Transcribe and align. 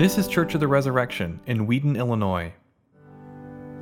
This 0.00 0.16
is 0.16 0.28
Church 0.28 0.54
of 0.54 0.60
the 0.60 0.66
Resurrection 0.66 1.40
in 1.44 1.66
Wheaton, 1.66 1.94
Illinois. 1.94 2.54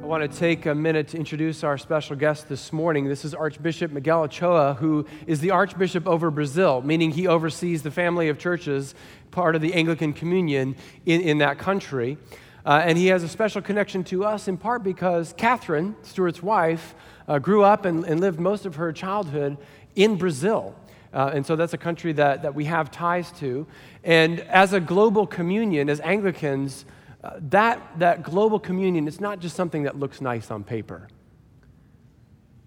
I 0.03 0.05
want 0.05 0.29
to 0.29 0.37
take 0.37 0.67
a 0.67 0.75
minute 0.75 1.07
to 1.11 1.17
introduce 1.17 1.63
our 1.63 1.79
special 1.79 2.17
guest 2.17 2.49
this 2.49 2.73
morning. 2.73 3.07
This 3.07 3.25
is 3.25 3.35
Archbishop 3.35 3.93
Miguel 3.93 4.27
Uchôa, 4.27 4.77
who 4.79 5.07
is 5.29 5.39
the 5.39 5.53
Archbishop 5.53 6.09
over 6.09 6.33
Brazil, 6.33 6.83
meaning 6.83 7.13
he 7.13 7.29
oversees 7.29 7.85
the 7.85 7.93
family 7.93 8.31
of 8.31 8.37
churches, 8.37 8.97
part 9.31 9.55
of 9.55 9.63
the 9.63 9.73
Anglican 9.75 10.13
Communion 10.13 10.75
in, 11.07 11.21
in 11.21 11.39
that 11.39 11.61
country. 11.61 12.19
Uh, 12.67 12.83
and 12.85 12.99
he 12.99 13.07
has 13.07 13.23
a 13.23 13.29
special 13.29 13.63
connection 13.63 14.03
to 14.03 14.25
us 14.25 14.49
in 14.49 14.57
part 14.57 14.83
because 14.83 15.33
Catherine, 15.37 15.95
Stewart's 16.03 16.43
wife, 16.43 16.97
uh, 17.29 17.39
grew 17.39 17.63
up 17.63 17.85
and, 17.85 18.05
and 18.05 18.21
lived 18.21 18.41
most 18.41 18.67
of 18.67 18.75
her 18.75 18.93
childhood 18.93 19.57
in 19.95 20.17
Brazil. 20.17 20.75
Uh, 21.13 21.31
and 21.35 21.45
so 21.47 21.57
that's 21.57 21.73
a 21.73 21.79
country 21.79 22.13
that, 22.13 22.43
that 22.43 22.55
we 22.55 22.65
have 22.67 22.91
ties 22.91 23.33
to. 23.33 23.67
And 24.05 24.41
as 24.41 24.73
a 24.73 24.81
global 24.81 25.27
communion, 25.27 25.89
as 25.89 26.01
Anglicans, 26.01 26.85
uh, 27.25 27.31
that, 27.51 27.99
that 27.99 28.23
global 28.23 28.59
communion 28.59 29.09
is 29.09 29.21
not 29.21 29.41
just 29.41 29.57
something 29.57 29.85
that 29.85 29.99
looks 29.99 30.21
nice 30.21 30.51
on 30.51 30.65
paper. 30.65 31.09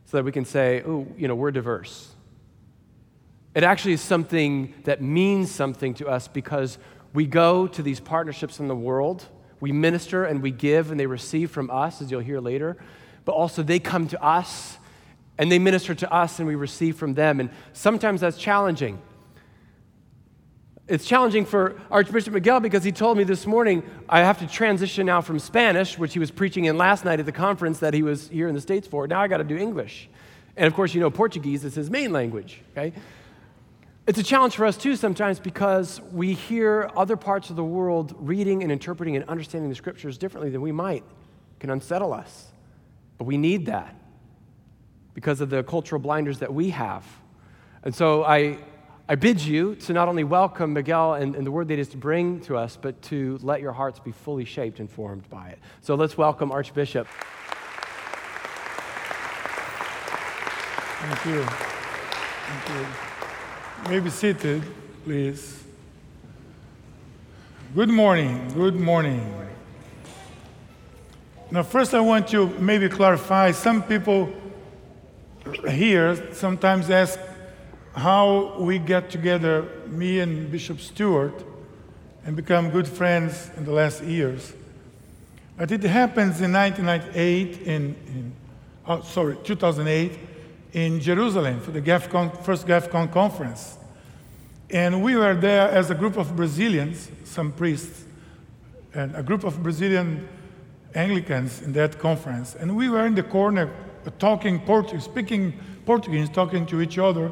So 0.05 0.17
that 0.17 0.23
we 0.23 0.31
can 0.31 0.45
say, 0.45 0.84
oh, 0.86 1.08
you 1.17 1.27
know, 1.27 1.36
we're 1.36 1.52
diverse. 1.52 2.14
It 3.54 3.64
actually 3.64 3.94
is 3.94 4.02
something 4.02 4.73
that 4.86 5.02
means 5.02 5.52
something 5.52 5.94
to 5.95 6.08
us 6.08 6.28
because 6.28 6.78
we 7.14 7.26
go 7.26 7.67
to 7.67 7.84
these 7.84 8.00
partnerships 8.00 8.59
in 8.59 8.67
the 8.67 8.76
world, 8.76 9.26
we 9.59 9.72
minister 9.72 10.26
and 10.26 10.42
we 10.42 10.52
give, 10.52 10.92
and 10.92 11.00
they 11.00 11.05
receive 11.05 11.52
from 11.52 11.70
us, 11.70 12.02
as 12.02 12.09
you'll 12.09 12.22
hear 12.22 12.39
later, 12.39 12.78
but 13.26 13.34
also 13.34 13.62
they 13.62 13.80
come 13.80 14.08
to 14.08 14.23
us 14.23 14.78
and 15.41 15.52
they 15.52 15.58
minister 15.58 15.95
to 15.95 16.13
us 16.13 16.38
and 16.38 16.48
we 16.48 16.54
receive 16.54 16.95
from 16.95 17.16
them. 17.16 17.40
And 17.40 17.50
sometimes 17.73 18.22
that's 18.22 18.38
challenging. 18.38 19.02
It's 20.88 21.03
challenging 21.03 21.45
for 21.45 21.81
Archbishop 21.89 22.34
Miguel 22.36 22.59
because 22.59 22.84
he 22.84 22.92
told 22.92 23.17
me 23.17 23.23
this 23.23 23.47
morning 23.47 23.81
I 24.08 24.19
have 24.19 24.38
to 24.39 24.47
transition 24.47 25.08
now 25.08 25.19
from 25.19 25.39
Spanish, 25.39 25.97
which 25.97 26.14
he 26.14 26.19
was 26.19 26.30
preaching 26.30 26.66
in 26.66 26.78
last 26.78 27.06
night 27.06 27.19
at 27.19 27.25
the 27.25 27.31
conference 27.31 27.80
that 27.80 27.95
he 27.95 28.03
was 28.03 28.30
here 28.30 28.47
in 28.50 28.53
the 28.53 28.62
States 28.62 28.88
for. 28.88 29.08
Now 29.08 29.19
I 29.19 29.28
got 29.28 29.38
to 29.38 29.44
do 29.44 29.58
English. 29.58 30.09
And 30.56 30.67
of 30.67 30.75
course, 30.75 30.94
you 30.94 31.02
know, 31.02 31.09
Portuguese 31.09 31.66
is 31.66 31.73
his 31.73 31.89
main 31.89 32.14
language, 32.14 32.62
okay? 32.73 32.94
It's 34.06 34.19
a 34.19 34.23
challenge 34.23 34.56
for 34.56 34.67
us 34.67 34.78
too 34.78 34.95
sometimes 34.95 35.39
because 35.39 36.00
we 36.12 36.34
hear 36.36 36.92
other 36.95 37.17
parts 37.17 37.50
of 37.50 37.56
the 37.56 37.64
world 37.64 38.14
reading 38.19 38.62
and 38.62 38.72
interpreting 38.72 39.16
and 39.16 39.25
understanding 39.28 39.72
the 39.72 39.75
scriptures 39.75 40.19
differently 40.19 40.52
than 40.52 40.62
we 40.62 40.72
might. 40.72 41.03
It 41.56 41.59
can 41.62 41.72
unsettle 41.72 42.14
us. 42.14 42.52
But 43.17 43.23
we 43.23 43.38
need 43.38 43.66
that 43.66 43.95
because 45.14 45.42
of 45.42 45.50
the 45.50 45.64
cultural 45.64 46.00
blinders 46.00 46.40
that 46.40 46.54
we 46.54 46.70
have. 46.70 47.06
And 47.84 47.94
so 47.94 48.23
I, 48.23 48.58
I 49.09 49.16
bid 49.16 49.42
you 49.42 49.76
to 49.76 49.94
not 49.94 50.08
only 50.08 50.23
welcome 50.23 50.73
Miguel 50.73 51.16
and, 51.16 51.36
and, 51.36 51.45
the 51.45 51.52
word 51.52 51.68
that 51.70 51.80
is 51.80 51.90
to 51.90 51.98
bring 51.98 52.40
to 52.42 52.56
us, 52.56 52.78
but 52.80 53.02
to 53.03 53.40
let 53.42 53.59
your 53.59 53.73
hearts 53.73 54.00
be 54.00 54.12
fully 54.12 54.45
shaped 54.45 54.80
and 54.80 54.90
formed 54.90 55.30
by 55.30 55.50
it. 55.50 55.59
So 55.81 55.95
let's 55.95 56.18
welcome 56.18 56.52
Archbishop. 56.52 57.08
Thank 61.02 61.25
you. 61.25 61.44
Thank 61.44 62.70
you. 62.70 62.88
you 63.84 63.90
may 63.90 64.00
be 64.00 64.09
seated, 64.09 64.64
please. 65.03 65.64
Good 67.73 67.90
morning. 67.90 68.52
Good 68.53 68.75
morning. 68.75 69.34
Now, 71.50 71.64
first, 71.64 71.94
I 71.94 72.00
want 72.00 72.30
to 72.30 72.48
maybe 72.59 72.88
clarify 72.88 73.52
some 73.52 73.84
people 73.84 74.31
here 75.70 76.34
sometimes 76.34 76.89
ask 76.89 77.20
how 77.94 78.58
we 78.59 78.80
got 78.80 79.09
together, 79.09 79.67
me 79.88 80.20
and 80.20 80.52
Bishop 80.52 80.80
Stewart, 80.80 81.44
and 82.25 82.36
become 82.36 82.70
good 82.70 82.88
friends 82.88 83.50
in 83.57 83.66
the 83.66 83.72
last 83.72 84.03
years. 84.03 84.53
But 85.57 85.72
it 85.72 85.84
happens 85.84 86.41
in 86.41 86.53
1998, 86.53 87.62
in, 87.62 87.96
in 88.07 88.34
oh, 88.88 89.02
sorry, 89.02 89.38
2008, 89.44 90.18
in 90.74 91.00
Jerusalem 91.00 91.59
for 91.59 91.72
the 91.72 91.81
GAFCON, 91.81 92.44
first 92.44 92.66
GAFCON 92.66 93.12
conference. 93.12 93.78
And 94.69 95.03
we 95.03 95.16
were 95.16 95.35
there 95.35 95.69
as 95.69 95.90
a 95.90 95.96
group 95.96 96.18
of 96.18 96.35
Brazilians, 96.35 97.12
some 97.25 97.52
priests, 97.52 98.06
and 98.94 99.16
a 99.16 99.23
group 99.23 99.44
of 99.44 99.62
Brazilian 99.62 100.28
Anglicans 100.96 101.62
in 101.62 101.73
that 101.73 102.00
conference. 102.00 102.56
And 102.56 102.75
we 102.78 102.90
were 102.90 103.06
in 103.06 103.16
the 103.16 103.23
corner 103.23 103.69
talking 104.19 104.59
Portuguese, 104.59 105.03
speaking 105.03 105.53
Portuguese, 105.85 106.29
talking 106.29 106.66
to 106.67 106.81
each 106.81 106.97
other. 106.97 107.31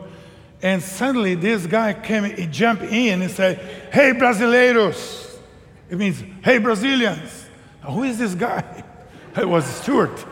And 0.62 0.81
suddenly 0.81 1.35
this 1.35 1.66
guy 1.66 1.94
came, 1.94 2.24
he 2.24 2.46
jumped 2.46 2.84
in 2.84 3.22
and 3.22 3.31
said, 3.31 3.57
Hey, 3.91 4.12
Brasileiros. 4.12 5.38
It 5.90 5.97
means, 5.97 6.24
Hey, 6.44 6.58
Brazilians. 6.58 7.46
Who 7.84 8.03
is 8.03 8.18
this 8.18 8.35
guy? 8.35 8.84
It 9.38 9.47
was 9.47 9.63
Stewart. 9.63 10.25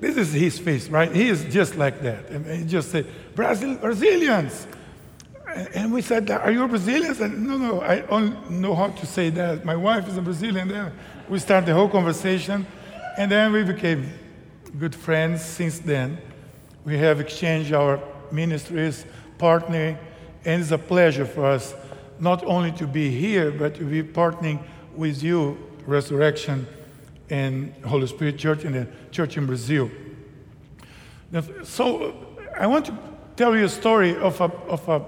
this 0.00 0.16
is 0.16 0.32
his 0.32 0.58
face, 0.58 0.88
right? 0.88 1.14
He 1.14 1.28
is 1.28 1.44
just 1.44 1.76
like 1.76 2.00
that. 2.00 2.28
And 2.30 2.46
he 2.46 2.64
just 2.64 2.90
said, 2.90 3.06
Brazil, 3.36 3.76
Brazilians. 3.76 4.66
And 5.74 5.92
we 5.92 6.00
said, 6.02 6.30
Are 6.30 6.50
you 6.50 6.66
Brazilians? 6.66 7.20
And 7.20 7.46
no, 7.46 7.56
no, 7.58 7.80
I 7.82 8.02
only 8.06 8.36
know 8.48 8.74
how 8.74 8.88
to 8.88 9.06
say 9.06 9.30
that. 9.30 9.64
My 9.64 9.76
wife 9.76 10.08
is 10.08 10.16
a 10.16 10.22
Brazilian. 10.22 10.92
We 11.28 11.38
start 11.38 11.66
the 11.66 11.74
whole 11.74 11.88
conversation. 11.88 12.66
And 13.18 13.30
then 13.30 13.52
we 13.52 13.62
became 13.62 14.10
good 14.78 14.94
friends 14.94 15.44
since 15.44 15.78
then. 15.78 16.18
We 16.84 16.96
have 16.98 17.20
exchanged 17.20 17.72
our 17.72 18.00
ministries, 18.30 19.04
partnering, 19.38 19.98
and 20.44 20.62
it's 20.62 20.70
a 20.70 20.78
pleasure 20.78 21.26
for 21.26 21.44
us 21.44 21.74
not 22.18 22.44
only 22.44 22.72
to 22.72 22.86
be 22.86 23.10
here, 23.10 23.50
but 23.50 23.74
to 23.74 23.84
be 23.84 24.02
partnering 24.02 24.62
with 24.94 25.22
you, 25.22 25.58
Resurrection 25.86 26.66
and 27.28 27.74
Holy 27.84 28.06
Spirit 28.06 28.38
Church 28.38 28.64
and 28.64 28.74
the 28.74 28.88
church 29.10 29.36
in 29.36 29.46
Brazil. 29.46 29.90
So 31.64 32.14
I 32.58 32.66
want 32.66 32.86
to 32.86 32.98
tell 33.36 33.56
you 33.56 33.64
a 33.64 33.68
story 33.68 34.16
of 34.16 34.40
a, 34.40 34.44
of 34.44 34.88
a 34.88 35.02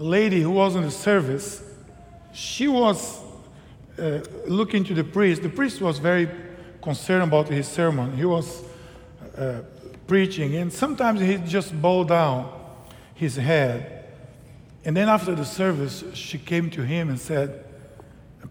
lady 0.00 0.40
who 0.40 0.50
was 0.50 0.76
in 0.76 0.82
the 0.82 0.90
service. 0.90 1.62
She 2.32 2.68
was 2.68 3.20
uh, 3.98 4.20
looking 4.46 4.84
to 4.84 4.94
the 4.94 5.04
priest. 5.04 5.42
The 5.42 5.48
priest 5.48 5.80
was 5.80 5.98
very 5.98 6.28
concerned 6.82 7.22
about 7.22 7.48
his 7.48 7.66
sermon. 7.68 8.16
He 8.16 8.24
was 8.24 8.62
uh, 9.38 9.60
preaching, 10.06 10.56
and 10.56 10.72
sometimes 10.72 11.20
he 11.20 11.38
just 11.38 11.80
bowed 11.80 12.08
down 12.08 12.52
his 13.14 13.36
head. 13.36 14.04
And 14.84 14.96
then 14.96 15.08
after 15.08 15.34
the 15.34 15.44
service, 15.44 16.04
she 16.12 16.38
came 16.38 16.68
to 16.70 16.82
him 16.82 17.08
and 17.08 17.18
said, 17.18 17.64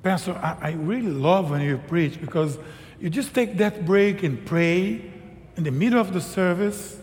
Pastor, 0.01 0.33
I, 0.33 0.69
I 0.69 0.71
really 0.71 1.11
love 1.11 1.51
when 1.51 1.61
you 1.61 1.77
preach 1.77 2.19
because 2.19 2.57
you 2.99 3.09
just 3.09 3.35
take 3.35 3.57
that 3.57 3.85
break 3.85 4.23
and 4.23 4.43
pray 4.45 5.11
in 5.57 5.63
the 5.63 5.71
middle 5.71 5.99
of 5.99 6.13
the 6.13 6.21
service. 6.21 6.97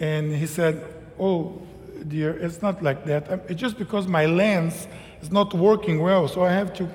And 0.00 0.34
he 0.34 0.46
said, 0.46 0.84
Oh, 1.18 1.62
dear, 2.06 2.36
it's 2.36 2.60
not 2.60 2.82
like 2.82 3.04
that. 3.06 3.46
It's 3.48 3.60
just 3.60 3.78
because 3.78 4.06
my 4.06 4.26
lens 4.26 4.86
is 5.22 5.30
not 5.30 5.54
working 5.54 6.00
well, 6.00 6.26
so 6.28 6.42
I 6.42 6.52
have 6.52 6.74
to, 6.74 6.88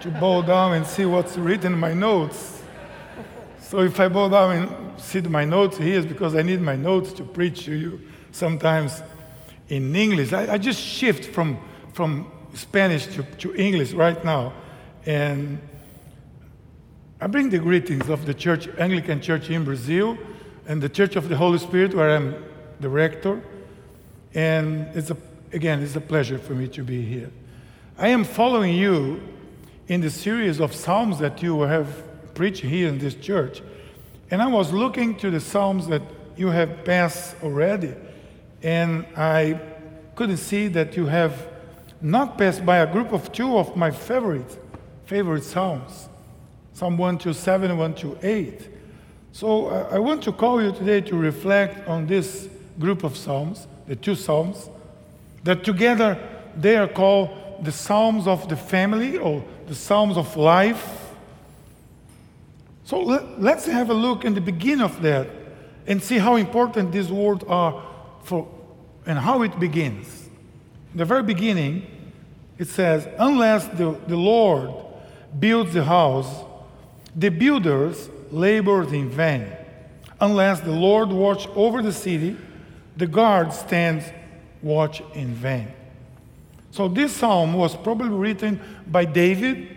to 0.00 0.10
bow 0.12 0.42
down 0.42 0.72
and 0.72 0.86
see 0.86 1.04
what's 1.04 1.36
written 1.36 1.74
in 1.74 1.78
my 1.78 1.92
notes. 1.92 2.59
So 3.70 3.78
if 3.82 4.00
I 4.00 4.08
bow 4.08 4.28
down 4.28 4.56
and 4.56 5.00
see 5.00 5.20
my 5.20 5.44
notes 5.44 5.78
here, 5.78 6.02
because 6.02 6.34
I 6.34 6.42
need 6.42 6.60
my 6.60 6.74
notes 6.74 7.12
to 7.12 7.22
preach 7.22 7.66
to 7.66 7.72
you 7.76 8.00
sometimes 8.32 9.00
in 9.68 9.94
English. 9.94 10.32
I, 10.32 10.54
I 10.54 10.58
just 10.58 10.80
shift 10.80 11.26
from, 11.26 11.56
from 11.92 12.28
Spanish 12.52 13.06
to, 13.14 13.22
to 13.22 13.54
English 13.54 13.92
right 13.92 14.24
now. 14.24 14.54
And 15.06 15.60
I 17.20 17.28
bring 17.28 17.50
the 17.50 17.60
greetings 17.60 18.08
of 18.08 18.26
the 18.26 18.34
church, 18.34 18.66
Anglican 18.76 19.20
Church 19.20 19.50
in 19.50 19.62
Brazil, 19.64 20.18
and 20.66 20.82
the 20.82 20.88
Church 20.88 21.14
of 21.14 21.28
the 21.28 21.36
Holy 21.36 21.58
Spirit, 21.58 21.94
where 21.94 22.10
I'm 22.10 22.42
the 22.80 22.88
rector. 22.88 23.40
And 24.34 24.88
it's 24.96 25.12
a, 25.12 25.16
again, 25.52 25.80
it's 25.80 25.94
a 25.94 26.00
pleasure 26.00 26.38
for 26.38 26.54
me 26.54 26.66
to 26.66 26.82
be 26.82 27.02
here. 27.02 27.30
I 27.96 28.08
am 28.08 28.24
following 28.24 28.74
you 28.74 29.20
in 29.86 30.00
the 30.00 30.10
series 30.10 30.58
of 30.58 30.74
Psalms 30.74 31.20
that 31.20 31.40
you 31.40 31.60
have 31.60 32.09
preach 32.40 32.62
here 32.62 32.88
in 32.88 32.96
this 32.96 33.14
church. 33.16 33.60
And 34.30 34.40
I 34.40 34.46
was 34.46 34.72
looking 34.72 35.14
to 35.16 35.30
the 35.30 35.40
Psalms 35.40 35.86
that 35.88 36.00
you 36.38 36.46
have 36.46 36.86
passed 36.86 37.36
already, 37.42 37.92
and 38.62 39.04
I 39.14 39.60
couldn't 40.14 40.38
see 40.38 40.66
that 40.68 40.96
you 40.96 41.04
have 41.04 41.34
not 42.00 42.38
passed 42.38 42.64
by 42.64 42.78
a 42.78 42.90
group 42.90 43.12
of 43.12 43.30
two 43.30 43.58
of 43.58 43.76
my 43.76 43.90
favorite, 43.90 44.56
favorite 45.04 45.44
Psalms 45.44 46.08
Psalm 46.72 46.96
127 46.96 47.72
and 47.72 47.78
128. 47.78 48.70
So 49.32 49.66
uh, 49.66 49.90
I 49.92 49.98
want 49.98 50.22
to 50.22 50.32
call 50.32 50.62
you 50.62 50.72
today 50.72 51.02
to 51.02 51.16
reflect 51.16 51.86
on 51.86 52.06
this 52.06 52.48
group 52.78 53.04
of 53.04 53.18
Psalms, 53.18 53.66
the 53.86 53.96
two 53.96 54.14
Psalms, 54.14 54.70
that 55.44 55.62
together 55.62 56.16
they 56.56 56.78
are 56.78 56.88
called 56.88 57.28
the 57.62 57.72
Psalms 57.72 58.26
of 58.26 58.48
the 58.48 58.56
family 58.56 59.18
or 59.18 59.44
the 59.66 59.74
Psalms 59.74 60.16
of 60.16 60.38
life 60.38 60.99
so 62.90 63.00
let, 63.00 63.56
us 63.58 63.66
have 63.66 63.88
a 63.88 63.94
look 63.94 64.24
in 64.24 64.34
the 64.34 64.40
beginning 64.40 64.80
of 64.80 65.00
that 65.02 65.28
and 65.86 66.02
see 66.02 66.18
how 66.18 66.34
important 66.34 66.90
these 66.90 67.08
words 67.08 67.44
are 67.46 67.80
for 68.24 68.48
and 69.06 69.16
how 69.16 69.42
it 69.42 69.60
begins. 69.60 70.28
In 70.92 70.98
the 70.98 71.04
very 71.04 71.22
beginning, 71.22 71.86
It 72.58 72.66
says, 72.66 73.08
Unless 73.16 73.68
the, 73.78 73.96
the 74.08 74.16
Lord 74.16 74.72
builds 75.38 75.72
the 75.72 75.84
house, 75.84 76.44
the 77.14 77.28
builders 77.28 78.10
labor 78.32 78.82
in 78.82 79.08
vain. 79.08 79.46
Unless 80.20 80.62
the 80.62 80.72
Lord 80.72 81.10
watch 81.10 81.46
over 81.54 81.82
the 81.82 81.92
city, 81.92 82.36
the 82.96 83.06
guard 83.06 83.52
stands 83.52 84.04
watch 84.62 85.00
in 85.14 85.32
vain. 85.32 85.68
So 86.72 86.88
this 86.88 87.14
psalm 87.14 87.54
was 87.54 87.76
probably 87.76 88.08
written 88.08 88.60
by 88.88 89.04
David 89.04 89.76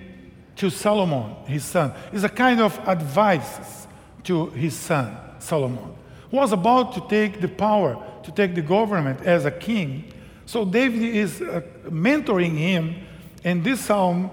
to 0.56 0.70
Solomon, 0.70 1.36
his 1.46 1.64
son. 1.64 1.94
It's 2.12 2.24
a 2.24 2.30
kind 2.30 2.62
of 2.62 2.80
advice 2.88 3.88
to 4.24 4.48
his 4.52 4.76
son, 4.76 5.18
Solomon, 5.40 5.96
who 6.30 6.38
was 6.38 6.52
about 6.52 6.94
to 6.94 7.02
take 7.08 7.42
the 7.42 7.48
power, 7.48 8.02
to 8.24 8.32
take 8.32 8.56
the 8.56 8.62
government 8.62 9.22
as 9.22 9.46
a 9.46 9.52
king. 9.52 10.12
So 10.46 10.66
David 10.66 11.02
is 11.02 11.42
uh, 11.42 11.62
mentoring 11.86 12.58
him, 12.58 12.96
and 13.44 13.64
this 13.64 13.82
psalm, 13.82 14.30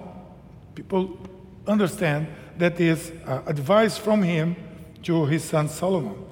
people 0.74 1.18
understand 1.66 2.28
that 2.58 2.80
is 2.80 3.12
uh, 3.26 3.42
advice 3.46 3.96
from 3.96 4.22
him 4.22 4.56
to 5.02 5.26
his 5.26 5.42
son 5.44 5.68
Solomon. 5.68 6.26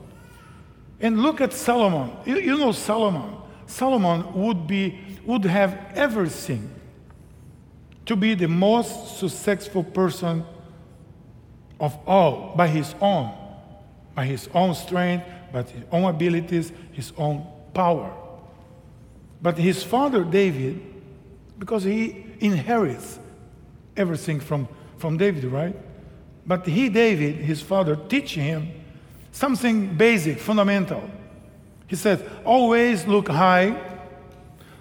And 1.00 1.22
look 1.22 1.40
at 1.40 1.52
Solomon. 1.52 2.10
You, 2.26 2.38
you 2.38 2.58
know 2.58 2.72
Solomon. 2.72 3.36
Solomon 3.66 4.32
would 4.34 4.66
be 4.66 4.98
would 5.24 5.44
have 5.44 5.78
everything 5.94 6.70
to 8.08 8.16
be 8.16 8.34
the 8.34 8.48
most 8.48 9.18
successful 9.18 9.84
person 9.84 10.42
of 11.78 11.96
all 12.06 12.54
by 12.56 12.66
his 12.66 12.94
own, 13.02 13.30
by 14.14 14.24
his 14.24 14.48
own 14.54 14.74
strength, 14.74 15.26
by 15.52 15.62
his 15.62 15.84
own 15.92 16.04
abilities, 16.04 16.72
his 16.92 17.12
own 17.18 17.46
power. 17.74 18.10
But 19.42 19.58
his 19.58 19.82
father 19.82 20.24
David, 20.24 20.80
because 21.58 21.84
he 21.84 22.24
inherits 22.40 23.18
everything 23.94 24.40
from, 24.40 24.68
from 24.96 25.18
David, 25.18 25.44
right? 25.44 25.76
But 26.46 26.66
he, 26.66 26.88
David, 26.88 27.36
his 27.36 27.60
father, 27.60 27.94
teach 27.94 28.34
him 28.34 28.70
something 29.32 29.94
basic, 29.96 30.38
fundamental. 30.38 31.08
He 31.86 31.96
says, 31.96 32.22
always 32.42 33.06
look 33.06 33.28
high 33.28 33.87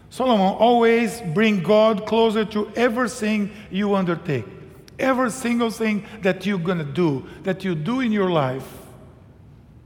Solomon, 0.09 0.55
always 0.55 1.21
bring 1.33 1.61
God 1.61 2.05
closer 2.05 2.45
to 2.45 2.71
everything 2.75 3.51
you 3.69 3.93
undertake. 3.93 4.45
Every 4.97 5.29
single 5.31 5.69
thing 5.69 6.05
that 6.21 6.45
you're 6.45 6.57
going 6.57 6.79
to 6.79 6.83
do, 6.83 7.25
that 7.43 7.63
you 7.63 7.75
do 7.75 7.99
in 7.99 8.11
your 8.11 8.29
life, 8.29 8.67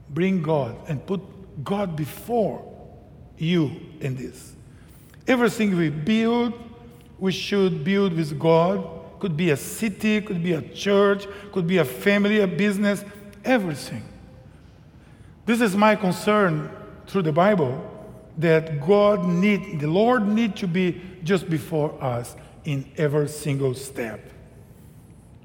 bring 0.10 0.42
God 0.42 0.76
and 0.88 1.06
put 1.06 1.22
God 1.64 1.96
before 1.96 2.66
you 3.38 3.76
in 4.00 4.16
this. 4.16 4.56
Everything 5.28 5.76
we 5.76 5.90
build, 5.90 6.54
we 7.20 7.32
should 7.32 7.84
build 7.84 8.14
with 8.14 8.40
God. 8.40 9.00
Could 9.20 9.38
be 9.38 9.52
a 9.52 9.58
city, 9.58 10.22
could 10.22 10.42
be 10.42 10.54
a 10.54 10.62
church, 10.62 11.28
could 11.52 11.68
be 11.68 11.78
a 11.78 11.86
family, 11.86 12.40
a 12.40 12.48
business, 12.48 13.06
everything. 13.46 14.04
This 15.46 15.62
is 15.62 15.76
my 15.76 15.96
concern 15.96 16.72
through 17.06 17.24
the 17.24 17.32
Bible 17.32 17.91
that 18.38 18.86
God 18.86 19.26
need, 19.26 19.80
the 19.80 19.88
Lord 19.88 20.28
need 20.28 20.56
to 20.58 20.68
be 20.68 21.02
just 21.24 21.50
before 21.50 22.02
us 22.02 22.36
in 22.64 22.90
every 22.98 23.28
single 23.28 23.74
step. 23.74 24.20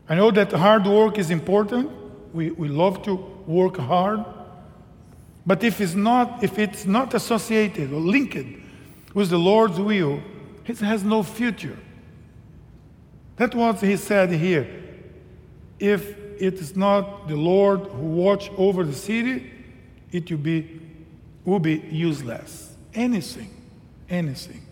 I 0.09 0.15
know 0.15 0.31
that 0.31 0.53
hard 0.53 0.87
work 0.87 1.19
is 1.19 1.31
important. 1.31 1.91
We, 2.33 2.50
we 2.50 2.69
love 2.69 3.03
to 3.03 3.15
work 3.47 3.77
hard. 3.77 4.25
But 5.44 5.65
if 5.65 5.81
it's 5.81 5.94
not, 5.94 6.43
if 6.43 6.59
it's 6.59 6.87
not 6.87 7.15
associated 7.15 7.93
or 7.93 8.00
linked 8.00 8.61
with 9.15 9.31
the 9.31 9.38
Lord's 9.38 9.79
will, 9.79 10.21
it 10.65 10.79
has 10.79 11.03
no 11.03 11.23
future. 11.23 11.79
That's 13.37 13.55
what 13.55 13.81
he 13.81 13.97
said 13.97 14.31
here. 14.31 14.67
If 15.79 16.17
it 16.41 16.55
is 16.55 16.77
not 16.77 17.29
the 17.29 17.37
Lord 17.37 17.81
who 17.81 18.06
watch 18.06 18.50
over 18.56 18.85
the 18.85 18.93
city, 18.94 19.53
it 20.11 20.31
will 20.31 20.38
be, 20.38 20.81
will 21.44 21.59
be 21.59 21.77
useless 21.91 22.66
anything, 22.97 23.55
anything. 24.11 24.63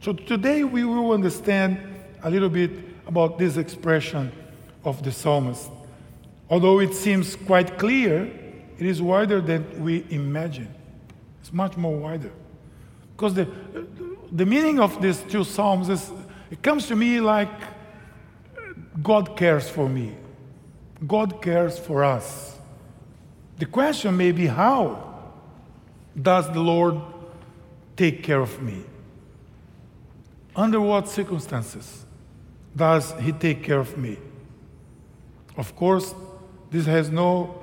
So 0.00 0.12
today 0.12 0.64
we 0.64 0.84
will 0.84 1.12
understand 1.12 1.78
a 2.22 2.30
little 2.30 2.48
bit 2.48 2.70
about 3.06 3.38
this 3.38 3.56
expression 3.56 4.32
of 4.84 5.02
the 5.02 5.12
psalmist. 5.12 5.70
Although 6.48 6.80
it 6.80 6.94
seems 6.94 7.36
quite 7.36 7.76
clear, 7.76 8.24
it 8.78 8.86
is 8.86 9.02
wider 9.02 9.40
than 9.40 9.82
we 9.82 10.06
imagine. 10.10 10.72
It's 11.40 11.52
much 11.52 11.76
more 11.76 11.96
wider. 11.96 12.30
Because 13.16 13.34
the, 13.34 13.48
the 14.30 14.46
meaning 14.46 14.78
of 14.78 15.02
these 15.02 15.22
two 15.28 15.44
psalms 15.44 15.88
is, 15.88 16.10
it 16.50 16.62
comes 16.62 16.86
to 16.86 16.96
me 16.96 17.20
like 17.20 17.50
God 19.02 19.36
cares 19.36 19.68
for 19.68 19.88
me. 19.88 20.14
God 21.06 21.42
cares 21.42 21.78
for 21.78 22.04
us. 22.04 22.56
The 23.58 23.66
question 23.66 24.16
may 24.16 24.32
be 24.32 24.46
how 24.46 25.32
does 26.20 26.50
the 26.52 26.60
Lord 26.60 27.00
take 27.96 28.22
care 28.22 28.40
of 28.40 28.62
me? 28.62 28.84
Under 30.54 30.80
what 30.80 31.08
circumstances 31.08 32.04
does 32.74 33.12
He 33.20 33.32
take 33.32 33.62
care 33.62 33.80
of 33.80 33.96
me? 33.96 34.18
Of 35.56 35.74
course, 35.74 36.14
this 36.70 36.86
has 36.86 37.10
no, 37.10 37.62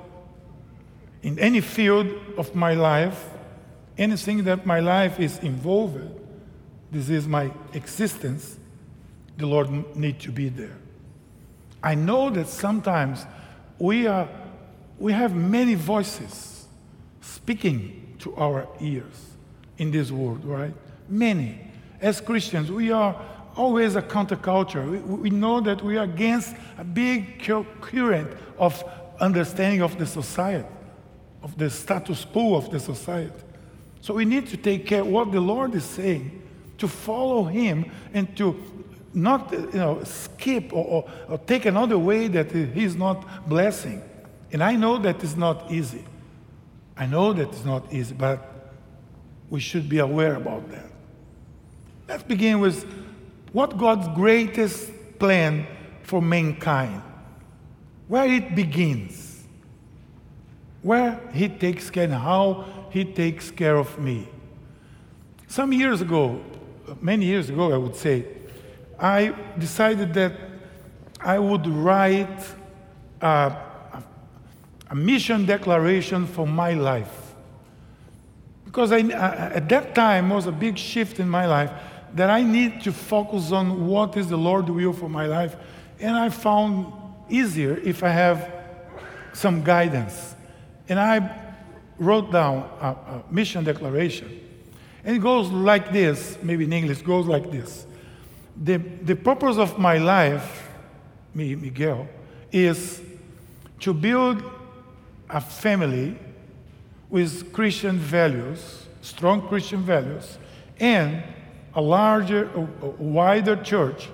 in 1.22 1.38
any 1.38 1.60
field 1.60 2.08
of 2.36 2.54
my 2.54 2.74
life, 2.74 3.30
anything 3.96 4.44
that 4.44 4.66
my 4.66 4.80
life 4.80 5.20
is 5.20 5.38
involved, 5.38 6.00
this 6.90 7.08
is 7.08 7.28
my 7.28 7.50
existence, 7.72 8.58
the 9.36 9.46
Lord 9.46 9.96
need 9.96 10.20
to 10.20 10.30
be 10.32 10.48
there. 10.48 10.76
I 11.82 11.94
know 11.94 12.30
that 12.30 12.48
sometimes 12.48 13.26
we 13.78 14.06
are 14.06 14.28
we 14.98 15.12
have 15.12 15.34
many 15.34 15.74
voices 15.74 16.66
speaking 17.20 18.14
to 18.20 18.34
our 18.36 18.68
ears 18.80 19.33
in 19.78 19.90
this 19.90 20.10
world, 20.10 20.44
right? 20.44 20.74
Many. 21.08 21.60
As 22.00 22.20
Christians, 22.20 22.70
we 22.70 22.92
are 22.92 23.20
always 23.56 23.96
a 23.96 24.02
counterculture. 24.02 24.88
We, 24.88 24.98
we 24.98 25.30
know 25.30 25.60
that 25.60 25.82
we 25.82 25.96
are 25.96 26.04
against 26.04 26.54
a 26.78 26.84
big 26.84 27.42
current 27.80 28.36
of 28.58 28.84
understanding 29.20 29.82
of 29.82 29.98
the 29.98 30.06
society, 30.06 30.68
of 31.42 31.56
the 31.58 31.70
status 31.70 32.24
quo 32.24 32.56
of 32.56 32.70
the 32.70 32.80
society. 32.80 33.32
So 34.00 34.14
we 34.14 34.24
need 34.24 34.48
to 34.48 34.56
take 34.56 34.86
care 34.86 35.04
what 35.04 35.32
the 35.32 35.40
Lord 35.40 35.74
is 35.74 35.84
saying, 35.84 36.42
to 36.78 36.88
follow 36.88 37.44
Him 37.44 37.90
and 38.12 38.36
to 38.36 38.60
not 39.14 39.52
you 39.52 39.70
know, 39.72 40.02
skip 40.02 40.72
or, 40.72 40.84
or, 40.84 41.10
or 41.28 41.38
take 41.38 41.66
another 41.66 41.98
way 41.98 42.26
that 42.28 42.50
He's 42.50 42.96
not 42.96 43.48
blessing. 43.48 44.02
And 44.52 44.62
I 44.62 44.76
know 44.76 44.98
that 44.98 45.22
it's 45.22 45.36
not 45.36 45.70
easy. 45.70 46.04
I 46.96 47.06
know 47.06 47.32
that 47.32 47.48
it's 47.48 47.64
not 47.64 47.92
easy, 47.92 48.14
but 48.14 48.53
we 49.54 49.60
should 49.60 49.88
be 49.88 50.00
aware 50.00 50.34
about 50.34 50.68
that. 50.72 50.90
Let's 52.08 52.24
begin 52.24 52.58
with 52.58 52.84
what 53.52 53.78
God's 53.78 54.08
greatest 54.08 54.90
plan 55.20 55.64
for 56.02 56.20
mankind, 56.20 57.00
where 58.08 58.26
it 58.26 58.56
begins, 58.56 59.44
where 60.82 61.20
He 61.32 61.48
takes 61.48 61.88
care 61.88 62.02
and 62.02 62.14
how 62.14 62.66
He 62.90 63.04
takes 63.04 63.52
care 63.52 63.76
of 63.76 63.96
me. 63.96 64.28
Some 65.46 65.72
years 65.72 66.00
ago, 66.00 66.42
many 67.00 67.26
years 67.26 67.48
ago, 67.48 67.72
I 67.72 67.76
would 67.76 67.94
say, 67.94 68.26
I 68.98 69.36
decided 69.56 70.14
that 70.14 70.32
I 71.20 71.38
would 71.38 71.64
write 71.68 72.44
a, 73.20 73.56
a 74.90 74.94
mission 74.96 75.46
declaration 75.46 76.26
for 76.26 76.44
my 76.44 76.72
life. 76.72 77.23
Because 78.74 78.90
I, 78.90 79.02
at 79.02 79.68
that 79.68 79.94
time 79.94 80.30
was 80.30 80.48
a 80.48 80.52
big 80.52 80.76
shift 80.76 81.20
in 81.20 81.28
my 81.28 81.46
life 81.46 81.70
that 82.12 82.28
I 82.28 82.42
need 82.42 82.82
to 82.82 82.92
focus 82.92 83.52
on 83.52 83.86
what 83.86 84.16
is 84.16 84.26
the 84.26 84.36
Lord 84.36 84.68
will 84.68 84.92
for 84.92 85.08
my 85.08 85.26
life. 85.26 85.54
And 86.00 86.16
I 86.16 86.28
found 86.28 86.92
easier 87.28 87.76
if 87.84 88.02
I 88.02 88.08
have 88.08 88.52
some 89.32 89.62
guidance. 89.62 90.34
And 90.88 90.98
I 90.98 91.40
wrote 92.00 92.32
down 92.32 92.68
a, 92.80 92.86
a 92.86 93.24
mission 93.30 93.62
declaration. 93.62 94.40
And 95.04 95.18
it 95.18 95.20
goes 95.20 95.50
like 95.50 95.92
this, 95.92 96.36
maybe 96.42 96.64
in 96.64 96.72
English, 96.72 97.02
goes 97.02 97.26
like 97.26 97.52
this. 97.52 97.86
The, 98.60 98.78
the 98.78 99.14
purpose 99.14 99.56
of 99.56 99.78
my 99.78 99.98
life, 99.98 100.68
me, 101.32 101.54
Miguel, 101.54 102.08
is 102.50 103.00
to 103.78 103.94
build 103.94 104.42
a 105.30 105.40
family 105.40 106.18
with 107.10 107.52
Christian 107.52 107.98
values, 107.98 108.86
strong 109.00 109.46
Christian 109.48 109.82
values, 109.82 110.38
and 110.80 111.22
a 111.74 111.80
larger, 111.80 112.50
a 112.54 112.86
wider 112.86 113.56
church 113.56 114.08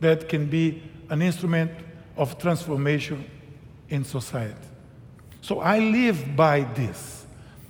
that 0.00 0.28
can 0.28 0.46
be 0.46 0.82
an 1.10 1.22
instrument 1.22 1.70
of 2.16 2.38
transformation 2.38 3.24
in 3.88 4.04
society. 4.04 4.54
So 5.40 5.60
I 5.60 5.78
live 5.78 6.36
by 6.36 6.60
this. 6.74 7.26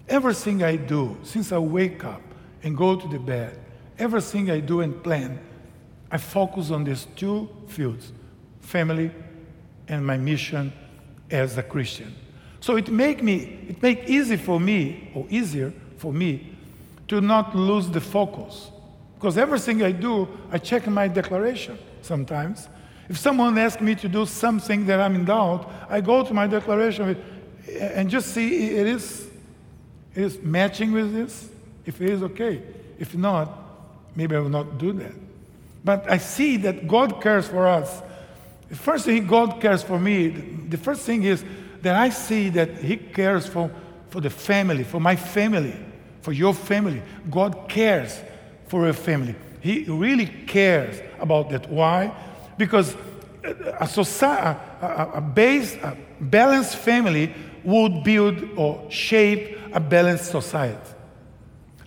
Everything 0.09 0.63
I 0.63 0.77
do, 0.77 1.17
since 1.23 1.51
I 1.51 1.59
wake 1.59 2.05
up 2.05 2.23
and 2.63 2.77
go 2.77 2.97
to 2.97 3.09
the 3.09 3.19
bed, 3.19 3.59
everything 3.99 4.51
I 4.51 4.61
do 4.61 4.81
and 4.81 5.03
plan 5.03 5.41
I 6.15 6.17
focus 6.17 6.71
on 6.71 6.85
these 6.85 7.09
two 7.17 7.49
fields 7.67 8.13
family 8.61 9.11
and 9.89 10.07
my 10.07 10.17
mission 10.17 10.73
as 11.29 11.59
a 11.59 11.63
Christian. 11.63 12.15
So 12.65 12.77
it 12.77 12.89
make 12.89 13.23
me 13.23 13.59
it 13.69 13.83
make 13.83 14.09
easy 14.09 14.39
for 14.39 14.59
me 14.59 15.11
or 15.15 15.27
easier 15.29 15.71
for 15.99 16.15
me 16.15 16.51
to 17.09 17.21
not 17.21 17.55
lose 17.55 17.91
the 17.91 18.01
focus. 18.01 18.71
Because 19.17 19.37
everything 19.37 19.83
I 19.83 19.93
do, 19.93 20.27
I 20.51 20.57
check 20.57 20.87
my 20.87 21.07
declaration 21.07 21.79
sometimes. 22.01 22.71
If 23.11 23.19
someone 23.19 23.59
asks 23.59 23.83
me 23.83 23.95
to 23.97 24.09
do 24.09 24.25
something 24.25 24.87
that 24.87 24.99
I'm 24.99 25.15
in 25.15 25.27
doubt, 25.27 25.71
I 25.91 26.01
go 26.01 26.25
to 26.25 26.33
my 26.33 26.47
declaration 26.47 27.23
and 27.69 28.09
just 28.09 28.29
see 28.29 28.71
it 28.71 28.87
is, 28.87 29.29
it 30.15 30.23
is 30.23 30.39
matching 30.41 30.93
with 30.93 31.13
this. 31.13 31.51
If 31.85 32.01
it 32.01 32.09
is 32.09 32.23
okay. 32.23 32.63
If 32.99 33.15
not, 33.15 33.47
maybe 34.17 34.37
I 34.37 34.39
will 34.39 34.49
not 34.49 34.79
do 34.79 34.95
that. 34.95 35.13
But 35.85 36.11
I 36.11 36.17
see 36.17 36.57
that 36.57 36.89
God 36.89 37.21
cares 37.21 37.47
for 37.47 37.67
us. 37.67 38.01
The 38.71 38.77
first 38.77 39.05
thing 39.05 39.27
God 39.27 39.61
cares 39.61 39.83
for 39.83 39.99
me, 39.99 40.29
the 40.29 40.79
first 40.79 41.03
thing 41.03 41.25
is 41.25 41.45
that 41.85 41.95
I 41.95 42.09
see 42.09 42.49
that 42.51 42.79
He 42.79 42.97
cares 42.97 43.47
for, 43.47 43.71
for 44.09 44.21
the 44.21 44.31
family, 44.31 44.85
for 44.85 45.01
my 45.01 45.17
family, 45.17 45.77
for 46.23 46.33
your 46.33 46.55
family. 46.55 47.03
God 47.31 47.69
cares 47.69 48.21
for 48.69 48.85
your 48.85 48.95
family. 48.95 49.35
He 49.61 49.85
really 49.85 50.27
cares 50.27 51.01
about 51.21 51.51
that. 51.51 51.71
Why? 51.71 52.13
Because 52.59 52.97
a, 53.81 53.87
society, 53.87 54.59
a, 54.81 55.11
a, 55.15 55.21
base, 55.21 55.75
a 55.77 55.97
balanced 56.21 56.77
family 56.77 57.35
would 57.63 58.03
build 58.03 58.43
or 58.57 58.91
shape 58.91 59.59
a 59.73 59.81
balanced 59.81 60.31
society. 60.31 60.91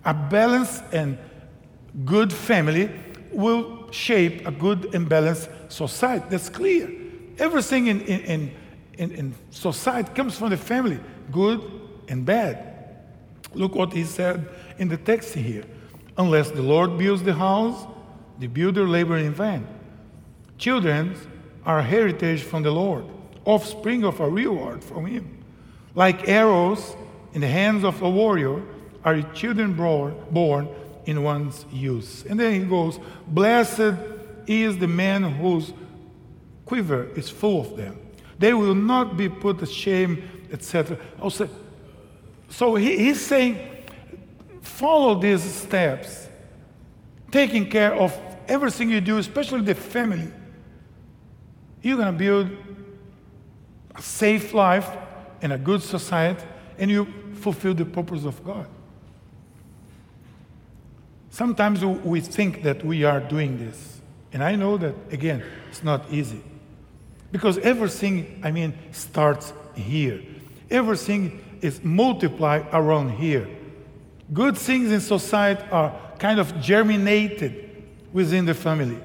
A 0.05 0.13
balanced 0.13 0.83
and 0.91 1.17
good 2.05 2.31
family 2.31 2.89
will 3.31 3.91
shape 3.91 4.47
a 4.47 4.51
good 4.51 4.93
and 4.93 5.09
balanced 5.09 5.49
society. 5.69 6.25
That's 6.29 6.49
clear. 6.49 6.91
Everything 7.39 7.87
in, 7.87 8.01
in, 8.01 8.19
in, 8.21 8.51
in 8.97 9.35
society 9.51 10.11
comes 10.13 10.37
from 10.37 10.49
the 10.49 10.57
family, 10.57 10.99
good 11.31 11.61
and 12.07 12.25
bad. 12.25 12.73
Look 13.53 13.75
what 13.75 13.93
he 13.93 14.03
said 14.03 14.47
in 14.77 14.87
the 14.87 14.97
text 14.97 15.33
here. 15.33 15.63
Unless 16.17 16.51
the 16.51 16.61
Lord 16.61 16.97
builds 16.97 17.23
the 17.23 17.33
house, 17.33 17.85
the 18.39 18.47
builder 18.47 18.87
labor 18.87 19.17
in 19.17 19.33
vain. 19.33 19.67
Children 20.57 21.15
are 21.65 21.81
heritage 21.81 22.41
from 22.41 22.63
the 22.63 22.71
Lord, 22.71 23.05
offspring 23.45 24.03
of 24.03 24.19
a 24.19 24.29
reward 24.29 24.83
from 24.83 25.05
him. 25.05 25.43
Like 25.93 26.27
arrows 26.27 26.95
in 27.33 27.41
the 27.41 27.47
hands 27.47 27.83
of 27.83 28.01
a 28.01 28.09
warrior 28.09 28.63
are 29.03 29.21
children 29.33 29.73
born 29.73 30.69
in 31.05 31.23
one's 31.23 31.65
youth. 31.71 32.25
And 32.29 32.39
then 32.39 32.53
he 32.61 32.67
goes, 32.67 32.99
Blessed 33.27 33.93
is 34.47 34.77
the 34.77 34.87
man 34.87 35.23
whose 35.23 35.73
quiver 36.65 37.05
is 37.15 37.29
full 37.29 37.61
of 37.61 37.77
them. 37.77 37.99
They 38.39 38.53
will 38.53 38.75
not 38.75 39.17
be 39.17 39.29
put 39.29 39.59
to 39.59 39.65
shame, 39.65 40.47
etc. 40.51 40.97
Also, 41.21 41.49
so 42.49 42.75
he, 42.75 42.97
he's 42.97 43.25
saying, 43.25 43.59
follow 44.61 45.19
these 45.19 45.43
steps, 45.43 46.27
taking 47.31 47.69
care 47.69 47.93
of 47.93 48.17
everything 48.47 48.89
you 48.89 49.01
do, 49.01 49.17
especially 49.17 49.61
the 49.61 49.75
family. 49.75 50.31
You're 51.81 51.97
going 51.97 52.11
to 52.11 52.17
build 52.17 52.49
a 53.95 54.01
safe 54.01 54.53
life 54.53 54.89
and 55.41 55.53
a 55.53 55.57
good 55.57 55.81
society, 55.81 56.43
and 56.77 56.89
you 56.89 57.07
fulfill 57.35 57.73
the 57.73 57.85
purpose 57.85 58.25
of 58.25 58.43
God. 58.43 58.67
Sometimes 61.29 61.85
we 61.85 62.19
think 62.19 62.63
that 62.63 62.83
we 62.83 63.03
are 63.03 63.19
doing 63.19 63.59
this. 63.59 64.01
And 64.33 64.43
I 64.43 64.55
know 64.55 64.77
that, 64.77 64.95
again, 65.11 65.43
it's 65.69 65.83
not 65.83 66.11
easy. 66.11 66.41
Because 67.31 67.57
everything, 67.59 68.41
I 68.43 68.51
mean, 68.51 68.73
starts 68.91 69.53
here. 69.75 70.21
Everything 70.69 71.43
is 71.61 71.83
multiplied 71.83 72.67
around 72.71 73.11
here. 73.11 73.47
Good 74.33 74.57
things 74.57 74.91
in 74.91 75.01
society 75.01 75.63
are 75.71 75.93
kind 76.19 76.39
of 76.39 76.59
germinated 76.59 77.85
within 78.11 78.45
the 78.45 78.53
family. 78.53 78.99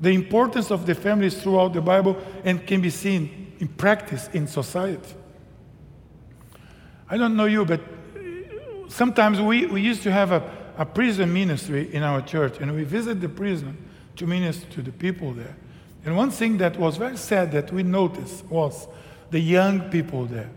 The 0.00 0.10
importance 0.10 0.70
of 0.70 0.86
the 0.86 0.94
family 0.94 1.26
is 1.28 1.40
throughout 1.40 1.72
the 1.72 1.80
Bible 1.80 2.16
and 2.44 2.66
can 2.66 2.80
be 2.80 2.90
seen 2.90 3.52
in 3.58 3.68
practice 3.68 4.28
in 4.32 4.46
society. 4.46 5.14
I 7.08 7.16
don't 7.16 7.36
know 7.36 7.44
you, 7.44 7.64
but 7.64 7.80
sometimes 8.88 9.40
we, 9.40 9.66
we 9.66 9.80
used 9.80 10.02
to 10.02 10.10
have 10.10 10.32
a, 10.32 10.42
a 10.76 10.84
prison 10.84 11.32
ministry 11.32 11.94
in 11.94 12.02
our 12.02 12.20
church, 12.22 12.58
and 12.60 12.74
we 12.74 12.84
visit 12.84 13.20
the 13.20 13.28
prison 13.28 13.76
to 14.16 14.26
minister 14.26 14.66
to 14.72 14.82
the 14.82 14.92
people 14.92 15.32
there. 15.32 15.56
And 16.04 16.16
one 16.16 16.30
thing 16.30 16.58
that 16.58 16.78
was 16.78 16.96
very 16.96 17.16
sad 17.16 17.52
that 17.52 17.72
we 17.72 17.82
noticed 17.82 18.44
was 18.46 18.86
the 19.30 19.40
young 19.40 19.90
people 19.90 20.26
there. 20.26 20.50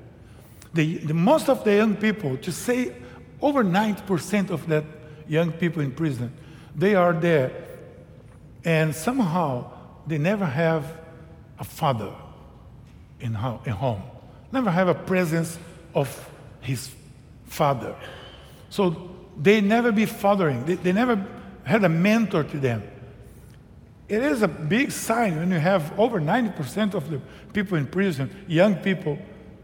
The, 0.73 0.97
the 0.97 1.13
most 1.13 1.49
of 1.49 1.63
the 1.63 1.75
young 1.75 1.95
people, 1.95 2.37
to 2.37 2.51
say 2.51 2.93
over 3.41 3.63
90% 3.63 4.49
of 4.49 4.67
that 4.67 4.83
young 5.27 5.51
people 5.51 5.81
in 5.81 5.91
prison, 5.91 6.33
they 6.75 6.95
are 6.95 7.13
there. 7.13 7.51
And 8.65 8.93
somehow 8.93 9.71
they 10.05 10.17
never 10.17 10.45
have 10.45 10.85
a 11.59 11.63
father 11.63 12.13
in, 13.19 13.33
ho- 13.33 13.61
in 13.65 13.71
home, 13.71 14.03
never 14.51 14.69
have 14.69 14.89
a 14.89 14.93
presence 14.93 15.57
of 15.95 16.29
his 16.61 16.91
father. 17.45 17.95
So 18.69 19.09
they 19.37 19.61
never 19.61 19.91
be 19.91 20.05
fathering, 20.05 20.65
they, 20.65 20.75
they 20.75 20.91
never 20.91 21.25
had 21.63 21.83
a 21.83 21.89
mentor 21.89 22.43
to 22.43 22.59
them. 22.59 22.83
It 24.09 24.23
is 24.23 24.41
a 24.41 24.47
big 24.47 24.91
sign 24.91 25.35
when 25.37 25.51
you 25.51 25.59
have 25.59 25.97
over 25.99 26.21
90% 26.21 26.93
of 26.93 27.09
the 27.09 27.19
people 27.51 27.77
in 27.77 27.87
prison, 27.87 28.29
young 28.47 28.75
people, 28.75 29.17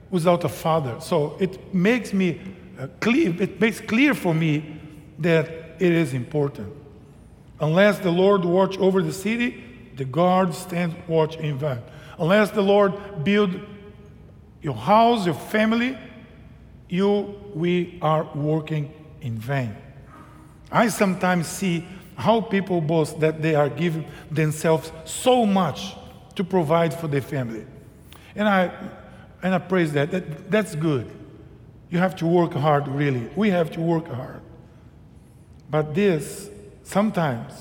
without 0.09 0.43
a 0.43 0.49
father. 0.49 0.99
So 0.99 1.37
it 1.39 1.73
makes 1.73 2.13
me 2.13 2.41
uh, 2.77 2.87
clear, 2.99 3.41
it 3.41 3.59
makes 3.59 3.79
clear 3.79 4.13
for 4.13 4.33
me 4.33 4.79
that 5.19 5.47
it 5.79 5.91
is 5.91 6.13
important. 6.13 6.73
Unless 7.59 7.99
the 7.99 8.11
Lord 8.11 8.43
watch 8.43 8.77
over 8.77 9.01
the 9.01 9.13
city, 9.13 9.63
the 9.95 10.05
guard 10.05 10.53
stand 10.53 10.95
watch 11.07 11.37
in 11.37 11.57
vain. 11.57 11.79
Unless 12.19 12.51
the 12.51 12.61
Lord 12.61 13.23
build 13.23 13.59
your 14.61 14.75
house, 14.75 15.25
your 15.25 15.35
family, 15.35 15.97
you, 16.89 17.39
we 17.53 17.97
are 18.01 18.23
working 18.35 18.93
in 19.21 19.37
vain. 19.37 19.75
I 20.71 20.89
sometimes 20.89 21.47
see 21.47 21.85
how 22.15 22.41
people 22.41 22.81
boast 22.81 23.19
that 23.19 23.41
they 23.41 23.55
are 23.55 23.69
giving 23.69 24.05
themselves 24.29 24.91
so 25.05 25.45
much 25.45 25.95
to 26.35 26.43
provide 26.43 26.93
for 26.93 27.07
their 27.07 27.21
family. 27.21 27.65
And 28.35 28.47
I, 28.47 28.71
and 29.41 29.53
I 29.53 29.59
praise 29.59 29.93
that. 29.93 30.11
that. 30.11 30.49
That's 30.49 30.75
good. 30.75 31.09
You 31.89 31.99
have 31.99 32.15
to 32.17 32.25
work 32.25 32.53
hard, 32.53 32.87
really. 32.87 33.29
We 33.35 33.49
have 33.51 33.71
to 33.71 33.81
work 33.81 34.07
hard. 34.07 34.41
But 35.69 35.93
this, 35.93 36.49
sometimes, 36.83 37.53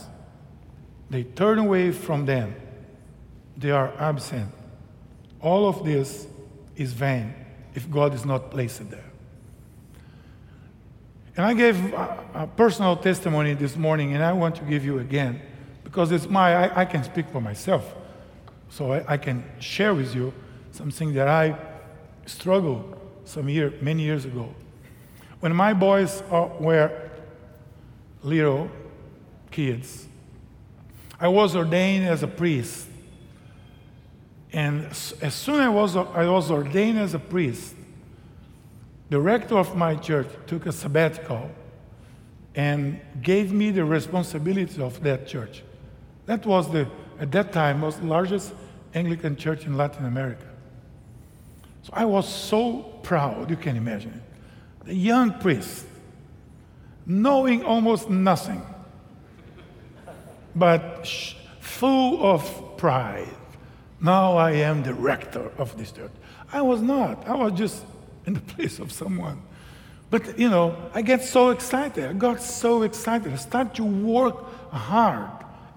they 1.11 1.25
turn 1.25 1.59
away 1.59 1.92
from 1.92 2.25
them. 2.25 2.54
They 3.56 3.71
are 3.71 3.92
absent. 3.99 4.50
All 5.40 5.68
of 5.68 5.85
this 5.85 6.26
is 6.76 6.92
vain 6.92 7.35
if 7.75 7.90
God 7.90 8.14
is 8.14 8.25
not 8.25 8.50
placed 8.50 8.88
there. 8.90 9.12
And 11.37 11.47
I 11.47 11.55
gave 11.55 11.93
a, 11.95 12.25
a, 12.35 12.47
personal 12.47 12.97
testimony 12.97 13.55
this 13.55 13.77
morning, 13.77 14.15
and 14.15 14.23
I 14.23 14.33
want 14.33 14.57
to 14.57 14.65
give 14.65 14.85
you 14.85 14.99
again 14.99 15.41
because 15.83 16.12
it's 16.12 16.29
my, 16.29 16.69
I, 16.69 16.83
I 16.83 16.85
can 16.85 17.03
speak 17.05 17.27
for 17.31 17.41
myself. 17.41 17.95
So 18.69 18.93
I, 18.93 19.05
I, 19.15 19.17
can 19.17 19.45
share 19.59 19.95
with 19.95 20.15
you 20.15 20.33
something 20.73 21.15
that 21.15 21.29
I 21.29 21.57
struggled 22.27 22.99
some 23.25 23.49
year, 23.49 23.73
many 23.81 24.03
years 24.03 24.25
ago. 24.25 24.55
When 25.41 25.55
my 25.57 25.73
boys 25.73 26.23
were 26.31 27.11
little 28.23 28.71
kids, 29.51 30.07
I 31.19 31.29
was 31.29 31.57
ordained 31.57 32.07
as 32.07 32.23
a 32.23 32.29
priest. 32.29 32.89
And 34.53 34.87
as 34.87 35.35
soon 35.35 35.55
as 35.57 35.61
I 35.61 35.69
was, 35.69 35.97
I 35.97 36.29
was 36.29 36.51
ordained 36.51 36.99
as 36.99 37.15
a 37.15 37.19
priest, 37.19 37.75
the 39.12 39.21
rector 39.21 39.59
of 39.59 39.76
my 39.76 39.95
church 39.95 40.26
took 40.47 40.64
a 40.64 40.73
sabbatical 40.73 41.50
and 42.54 42.99
gave 43.21 43.52
me 43.52 43.71
the 43.71 43.85
responsibility 43.85 44.81
of 44.81 45.02
that 45.02 45.26
church. 45.26 45.62
That 46.25 46.47
was 46.47 46.73
the, 46.73 46.88
at 47.21 47.31
that 47.33 47.52
time, 47.52 47.83
was 47.83 47.97
the 47.97 48.07
largest 48.07 48.54
Anglican 48.95 49.37
church 49.37 49.66
in 49.66 49.76
Latin 49.76 50.07
America. 50.07 50.47
So 51.83 51.90
I 51.92 52.07
was 52.07 52.26
so 52.26 52.85
proud, 53.02 53.50
you 53.50 53.57
can 53.57 53.76
imagine 53.76 54.14
it. 54.14 54.87
The 54.87 54.95
young 54.95 55.38
priest, 55.40 55.85
knowing 57.04 57.64
almost 57.64 58.09
nothing, 58.09 58.62
but 60.57 61.07
full 61.61 62.25
of 62.25 62.78
pride. 62.78 63.28
Now 64.00 64.38
I 64.38 64.52
am 64.52 64.83
the 64.83 64.95
rector 64.95 65.52
of 65.59 65.76
this 65.76 65.92
church. 65.92 66.12
I 66.50 66.62
was 66.62 66.81
not. 66.81 67.28
I 67.28 67.35
was 67.35 67.52
just 67.52 67.85
in 68.26 68.35
the 68.35 68.41
place 68.41 68.79
of 68.79 68.93
someone. 68.93 69.43
But, 70.11 70.38
you 70.38 70.50
know, 70.50 70.76
I 70.95 71.02
get 71.02 71.25
so 71.25 71.50
excited. 71.50 72.05
I 72.05 72.12
got 72.12 72.43
so 72.43 72.83
excited. 72.83 73.33
I 73.33 73.37
start 73.37 73.75
to 73.76 73.85
work 73.85 74.71
hard 74.71 75.31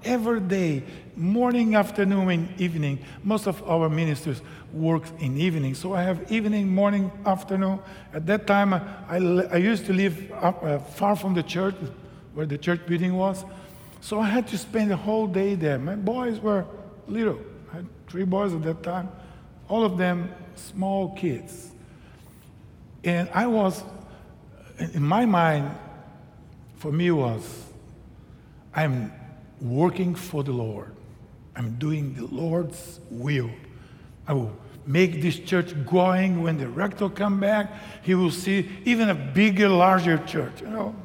every 0.04 0.42
day, 0.42 0.84
morning, 1.16 1.76
afternoon, 1.76 2.30
and 2.30 2.62
evening. 2.62 3.00
Most 3.24 3.48
of 3.48 3.68
our 3.68 3.90
ministers 3.90 4.42
work 4.74 5.04
in 5.20 5.38
evening. 5.38 5.74
So 5.74 5.94
I 5.94 6.04
have 6.04 6.32
evening, 6.32 6.68
morning, 6.68 7.12
afternoon. 7.26 7.80
At 8.14 8.26
that 8.28 8.46
time, 8.46 8.74
I, 8.74 9.16
I 9.52 9.58
used 9.58 9.86
to 9.86 9.94
live 9.94 10.32
up, 10.34 10.64
uh, 10.64 10.80
far 10.80 11.16
from 11.16 11.34
the 11.34 11.44
church, 11.44 11.76
where 12.34 12.46
the 12.46 12.58
church 12.58 12.86
building 12.86 13.16
was. 13.16 13.46
So 14.02 14.20
I 14.20 14.28
had 14.28 14.48
to 14.50 14.58
spend 14.58 14.92
the 14.92 14.98
whole 14.98 15.28
day 15.28 15.56
there. 15.56 15.80
My 15.80 15.96
boys 15.96 16.40
were 16.40 16.66
little. 17.08 17.40
I 17.72 17.78
had 17.78 17.88
three 18.08 18.26
boys 18.26 18.54
at 18.54 18.64
that 18.64 18.84
time, 18.84 19.10
all 19.68 19.84
of 19.84 19.98
them 19.98 20.30
small 20.56 21.16
kids. 21.16 21.72
And 23.06 23.30
I 23.34 23.46
was, 23.46 23.84
in 24.80 25.04
my 25.04 25.26
mind, 25.26 25.72
for 26.78 26.92
me 26.92 27.12
was, 27.12 27.66
I'm 28.74 29.14
working 29.62 30.16
for 30.16 30.44
the 30.44 30.52
Lord. 30.52 30.92
I'm 31.56 31.76
doing 31.76 32.16
the 32.16 32.26
Lord's 32.26 33.00
will. 33.10 33.52
I 34.28 34.34
will 34.34 34.52
make 34.86 35.22
this 35.22 35.38
church 35.40 35.74
going. 35.86 36.42
When 36.42 36.58
the 36.58 36.68
rector 36.68 37.08
come 37.08 37.40
back, 37.40 37.72
he 38.02 38.16
will 38.16 38.32
see 38.32 38.70
even 38.86 39.10
a 39.10 39.16
bigger, 39.16 39.70
larger 39.70 40.18
church. 40.26 40.62
You 40.62 40.68
know, 40.68 40.96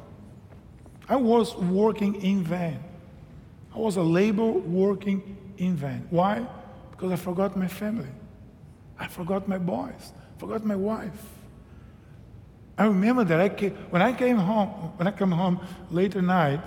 I 1.07 1.15
was 1.15 1.55
working 1.55 2.21
in 2.21 2.43
vain. 2.43 2.79
I 3.73 3.77
was 3.77 3.95
a 3.95 4.01
labor 4.01 4.47
working 4.47 5.37
in 5.57 5.75
vain. 5.75 6.07
Why? 6.09 6.45
Because 6.89 7.11
I 7.11 7.15
forgot 7.15 7.55
my 7.55 7.67
family. 7.67 8.09
I 8.99 9.07
forgot 9.07 9.47
my 9.47 9.59
boys. 9.59 10.13
Forgot 10.39 10.65
my 10.65 10.75
wife. 10.75 11.40
I 12.81 12.85
remember 12.85 13.23
that 13.23 13.39
I 13.39 13.49
came, 13.49 13.75
when 13.91 14.01
I 14.01 14.11
came 14.11 14.37
home, 14.37 14.69
when 14.97 15.07
I 15.07 15.11
come 15.11 15.31
home 15.31 15.59
late 15.91 16.15
at 16.15 16.23
night, 16.23 16.61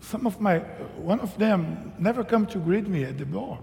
some 0.00 0.26
of 0.26 0.38
my, 0.38 0.58
one 0.98 1.18
of 1.20 1.36
them 1.38 1.94
never 1.98 2.22
come 2.22 2.44
to 2.48 2.58
greet 2.58 2.86
me 2.86 3.04
at 3.04 3.16
the 3.16 3.24
door 3.24 3.58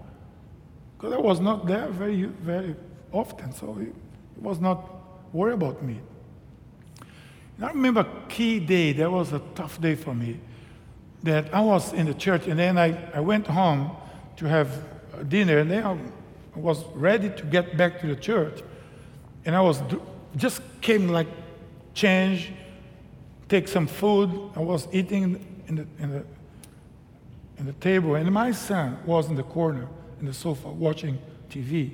because 0.96 1.12
I 1.12 1.18
was 1.18 1.38
not 1.38 1.66
there 1.66 1.86
very, 1.88 2.24
very 2.24 2.74
often, 3.12 3.52
so 3.52 3.74
he, 3.74 3.84
he 3.84 4.40
was 4.40 4.58
not 4.58 4.90
worried 5.32 5.54
about 5.54 5.84
me. 5.84 6.00
And 7.58 7.66
I 7.66 7.68
remember 7.68 8.00
a 8.00 8.28
key 8.28 8.58
day, 8.58 8.92
that 8.94 9.08
was 9.08 9.32
a 9.32 9.40
tough 9.54 9.80
day 9.80 9.94
for 9.94 10.14
me, 10.14 10.40
that 11.22 11.54
I 11.54 11.60
was 11.60 11.92
in 11.92 12.06
the 12.06 12.14
church 12.14 12.48
and 12.48 12.58
then 12.58 12.76
I, 12.76 13.10
I 13.14 13.20
went 13.20 13.46
home 13.46 13.92
to 14.38 14.46
have 14.46 14.68
dinner 15.28 15.58
and 15.58 15.70
then 15.70 15.84
I 15.84 16.58
was 16.58 16.84
ready 16.94 17.30
to 17.30 17.44
get 17.44 17.76
back 17.76 18.00
to 18.00 18.08
the 18.08 18.16
church 18.16 18.62
and 19.44 19.54
I 19.54 19.60
was 19.60 19.80
just 20.36 20.60
came 20.80 21.08
like 21.08 21.28
change, 21.94 22.52
take 23.48 23.68
some 23.68 23.86
food. 23.86 24.30
I 24.56 24.60
was 24.60 24.88
eating 24.92 25.44
in 25.68 25.76
the, 25.76 25.86
in 25.98 26.10
the, 26.10 26.24
in 27.58 27.66
the 27.66 27.72
table, 27.74 28.16
and 28.16 28.30
my 28.32 28.50
son 28.50 28.98
was 29.06 29.28
in 29.28 29.36
the 29.36 29.42
corner 29.42 29.88
in 30.20 30.26
the 30.26 30.34
sofa 30.34 30.68
watching 30.68 31.18
TV. 31.50 31.92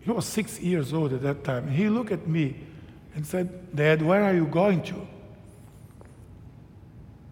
He 0.00 0.10
was 0.10 0.24
six 0.24 0.60
years 0.60 0.92
old 0.92 1.12
at 1.12 1.22
that 1.22 1.44
time. 1.44 1.68
He 1.68 1.88
looked 1.88 2.12
at 2.12 2.26
me 2.26 2.56
and 3.14 3.26
said, 3.26 3.74
Dad, 3.74 4.00
where 4.00 4.22
are 4.22 4.34
you 4.34 4.46
going 4.46 4.82
to? 4.84 4.94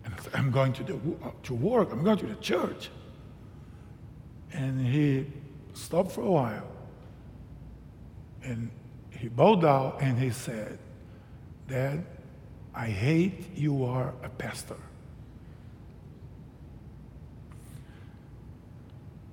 And 0.04 0.14
I 0.14 0.22
said, 0.22 0.34
I'm 0.34 0.50
going 0.50 0.72
to, 0.74 0.82
the, 0.82 1.00
to 1.44 1.54
work, 1.54 1.92
I'm 1.92 2.02
going 2.02 2.18
to 2.18 2.26
the 2.26 2.34
church. 2.36 2.90
And 4.52 4.86
he 4.86 5.26
stopped 5.74 6.12
for 6.12 6.22
a 6.22 6.30
while 6.30 6.66
and 8.42 8.70
he 9.18 9.28
bowed 9.28 9.62
down 9.62 9.96
and 10.00 10.18
he 10.18 10.30
said, 10.30 10.78
Dad, 11.68 12.04
I 12.74 12.86
hate 12.86 13.56
you 13.56 13.84
are 13.84 14.12
a 14.22 14.28
pastor. 14.28 14.76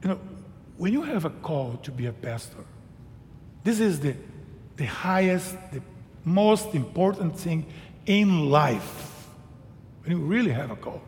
You 0.01 0.09
know, 0.09 0.19
when 0.77 0.93
you 0.93 1.01
have 1.01 1.25
a 1.25 1.29
call 1.29 1.77
to 1.83 1.91
be 1.91 2.07
a 2.07 2.13
pastor, 2.13 2.63
this 3.63 3.79
is 3.79 3.99
the, 3.99 4.15
the 4.77 4.85
highest, 4.85 5.55
the 5.71 5.81
most 6.25 6.73
important 6.73 7.37
thing 7.37 7.65
in 8.05 8.49
life. 8.49 9.27
When 10.03 10.17
you 10.17 10.23
really 10.23 10.51
have 10.51 10.71
a 10.71 10.75
call. 10.75 11.01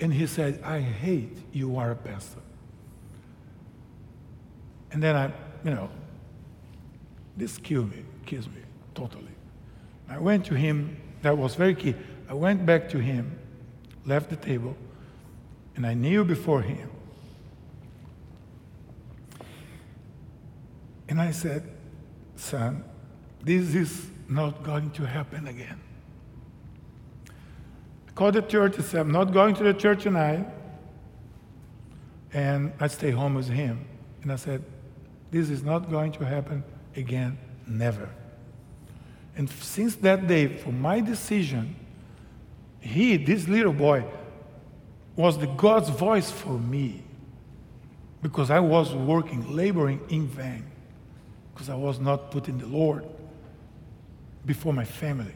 And 0.00 0.12
he 0.12 0.26
said, 0.26 0.60
I 0.62 0.80
hate 0.80 1.38
you 1.52 1.76
are 1.76 1.92
a 1.92 1.96
pastor. 1.96 2.40
And 4.90 5.02
then 5.02 5.16
I, 5.16 5.32
you 5.64 5.70
know, 5.70 5.88
this 7.42 7.58
killed 7.58 7.90
me, 7.90 8.04
kills 8.24 8.46
me 8.46 8.62
totally. 8.94 9.34
I 10.08 10.16
went 10.18 10.44
to 10.46 10.54
him, 10.54 10.96
that 11.22 11.36
was 11.36 11.56
very 11.56 11.74
key. 11.74 11.96
I 12.28 12.34
went 12.34 12.64
back 12.64 12.88
to 12.90 12.98
him, 12.98 13.36
left 14.06 14.30
the 14.30 14.36
table, 14.36 14.76
and 15.74 15.84
I 15.84 15.94
kneel 15.94 16.22
before 16.22 16.62
him. 16.62 16.88
And 21.08 21.20
I 21.20 21.32
said, 21.32 21.68
Son, 22.36 22.84
this 23.42 23.74
is 23.74 24.06
not 24.28 24.62
going 24.62 24.92
to 24.92 25.04
happen 25.04 25.48
again. 25.48 25.80
I 27.28 28.12
called 28.14 28.34
the 28.34 28.42
church 28.42 28.76
and 28.76 28.84
said, 28.84 29.00
I'm 29.00 29.10
not 29.10 29.32
going 29.32 29.56
to 29.56 29.64
the 29.64 29.74
church 29.74 30.04
tonight. 30.04 30.46
And 32.32 32.72
I 32.78 32.86
stay 32.86 33.10
home 33.10 33.34
with 33.34 33.48
him. 33.48 33.84
And 34.22 34.30
I 34.30 34.36
said, 34.36 34.62
This 35.32 35.50
is 35.50 35.64
not 35.64 35.90
going 35.90 36.12
to 36.12 36.24
happen 36.24 36.62
again, 36.96 37.38
never. 37.66 38.08
And 39.36 39.48
since 39.48 39.94
that 39.96 40.26
day, 40.26 40.46
for 40.46 40.72
my 40.72 41.00
decision, 41.00 41.74
he, 42.80 43.16
this 43.16 43.48
little 43.48 43.72
boy, 43.72 44.04
was 45.16 45.38
the 45.38 45.46
God's 45.46 45.88
voice 45.88 46.30
for 46.30 46.58
me 46.58 47.02
because 48.22 48.50
I 48.50 48.60
was 48.60 48.94
working, 48.94 49.54
laboring 49.54 50.00
in 50.08 50.26
vain 50.26 50.64
because 51.52 51.68
I 51.68 51.74
was 51.74 51.98
not 52.00 52.30
putting 52.30 52.58
the 52.58 52.66
Lord 52.66 53.04
before 54.46 54.72
my 54.72 54.84
family. 54.84 55.34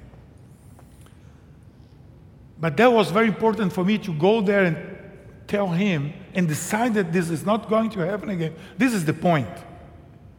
But 2.59 2.77
that 2.79 2.91
was 2.91 3.11
very 3.11 3.29
important 3.29 3.73
for 3.73 3.85
me 3.85 3.99
to 3.99 4.13
go 4.15 4.41
there 4.41 4.65
and 4.65 4.77
tell 5.47 5.69
him 5.69 6.13
and 6.35 6.49
decide 6.49 6.95
that 6.95 7.13
this 7.13 7.29
is 7.31 7.45
not 7.45 7.69
going 7.69 7.91
to 7.91 8.01
happen 8.01 8.31
again. 8.31 8.55
This 8.79 8.95
is 8.95 9.05
the 9.05 9.13
point. 9.13 9.49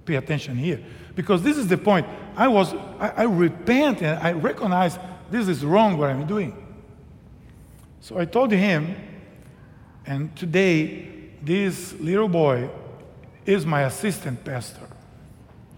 Pay 0.05 0.15
attention 0.15 0.57
here. 0.57 0.83
Because 1.17 1.41
this 1.41 1.57
is 1.57 1.67
the 1.67 1.79
point. 1.79 2.05
I 2.35 2.47
was, 2.47 2.75
I, 2.99 3.09
I 3.17 3.23
repent 3.23 4.03
and 4.03 4.19
I 4.19 4.33
recognize 4.33 4.99
this 5.31 5.47
is 5.47 5.65
wrong 5.65 5.97
what 5.97 6.11
I'm 6.11 6.27
doing. 6.27 6.55
So 8.01 8.19
I 8.19 8.25
told 8.25 8.51
him, 8.51 8.95
and 10.05 10.33
today 10.37 11.31
this 11.41 11.93
little 11.93 12.29
boy 12.29 12.69
is 13.47 13.65
my 13.65 13.81
assistant 13.81 14.45
pastor 14.45 14.87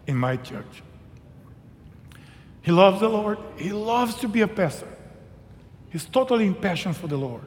in 0.08 0.18
my 0.18 0.36
church. 0.36 0.84
He 2.62 2.74
loves 2.74 3.00
the 3.00 3.08
Lord. 3.08 3.38
He 3.56 3.72
loves 3.72 4.16
to 4.16 4.28
be 4.28 4.42
a 4.42 4.48
pastor. 4.48 4.90
He's 5.90 6.04
totally 6.04 6.48
impassioned 6.48 6.98
for 6.98 7.08
the 7.08 7.18
Lord. 7.18 7.44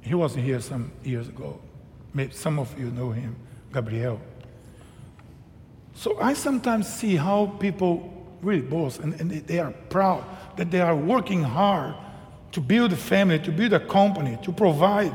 He 0.00 0.14
wasn't 0.14 0.46
here 0.46 0.60
some 0.60 0.92
years 1.04 1.28
ago. 1.28 1.60
Maybe 2.14 2.32
some 2.32 2.58
of 2.58 2.76
you 2.80 2.90
know 2.90 3.10
him, 3.10 3.36
Gabriel. 3.70 4.18
So 6.00 6.18
I 6.18 6.32
sometimes 6.32 6.88
see 6.88 7.14
how 7.16 7.48
people 7.60 8.10
really 8.40 8.62
boast 8.62 9.00
and, 9.00 9.20
and 9.20 9.30
they 9.30 9.58
are 9.58 9.70
proud 9.90 10.24
that 10.56 10.70
they 10.70 10.80
are 10.80 10.96
working 10.96 11.42
hard 11.42 11.94
to 12.52 12.60
build 12.62 12.94
a 12.94 12.96
family, 12.96 13.38
to 13.40 13.52
build 13.52 13.74
a 13.74 13.86
company, 13.86 14.38
to 14.40 14.50
provide. 14.50 15.14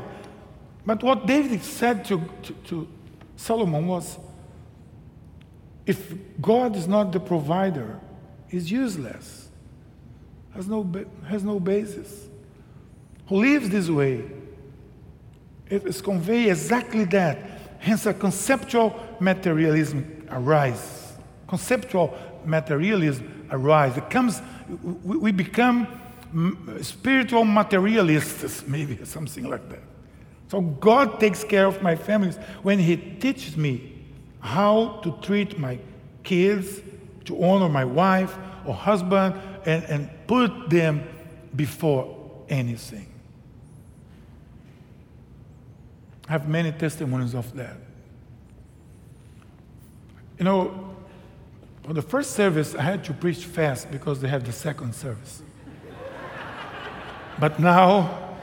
But 0.86 1.02
what 1.02 1.26
David 1.26 1.64
said 1.64 2.04
to, 2.04 2.22
to, 2.44 2.52
to 2.68 2.88
Solomon 3.34 3.88
was 3.88 4.16
if 5.86 6.14
God 6.40 6.76
is 6.76 6.86
not 6.86 7.10
the 7.10 7.18
provider, 7.18 7.98
is 8.50 8.70
useless, 8.70 9.48
has 10.54 10.68
no, 10.68 10.88
has 11.26 11.42
no 11.42 11.58
basis. 11.58 12.28
Who 13.26 13.40
lives 13.40 13.70
this 13.70 13.88
way, 13.88 14.24
it 15.68 15.84
is 15.84 16.00
convey 16.00 16.48
exactly 16.48 17.02
that. 17.06 17.38
Hence, 17.80 18.06
a 18.06 18.14
conceptual 18.14 18.94
materialism 19.18 20.15
arise. 20.30 21.12
Conceptual 21.48 22.16
materialism 22.44 23.48
arise. 23.50 23.96
It 23.96 24.10
comes, 24.10 24.40
we 25.04 25.32
become 25.32 25.86
spiritual 26.82 27.44
materialists, 27.44 28.64
maybe 28.66 29.04
something 29.04 29.48
like 29.48 29.68
that. 29.70 29.82
So 30.48 30.60
God 30.60 31.18
takes 31.18 31.42
care 31.42 31.66
of 31.66 31.82
my 31.82 31.96
families 31.96 32.36
when 32.62 32.78
He 32.78 32.96
teaches 32.96 33.56
me 33.56 33.92
how 34.40 35.00
to 35.02 35.16
treat 35.22 35.58
my 35.58 35.78
kids, 36.22 36.80
to 37.24 37.42
honor 37.42 37.68
my 37.68 37.84
wife 37.84 38.36
or 38.64 38.74
husband, 38.74 39.34
and, 39.64 39.84
and 39.84 40.10
put 40.26 40.70
them 40.70 41.02
before 41.54 42.16
anything. 42.48 43.08
I 46.28 46.32
have 46.32 46.48
many 46.48 46.72
testimonies 46.72 47.34
of 47.34 47.54
that. 47.56 47.76
You 50.38 50.44
know, 50.44 50.94
for 51.82 51.94
the 51.94 52.02
first 52.02 52.32
service, 52.32 52.74
I 52.74 52.82
had 52.82 53.04
to 53.04 53.12
preach 53.12 53.44
fast 53.44 53.90
because 53.90 54.20
they 54.20 54.28
have 54.28 54.44
the 54.44 54.52
second 54.52 54.94
service. 54.94 55.42
but 57.38 57.58
now, 57.60 58.34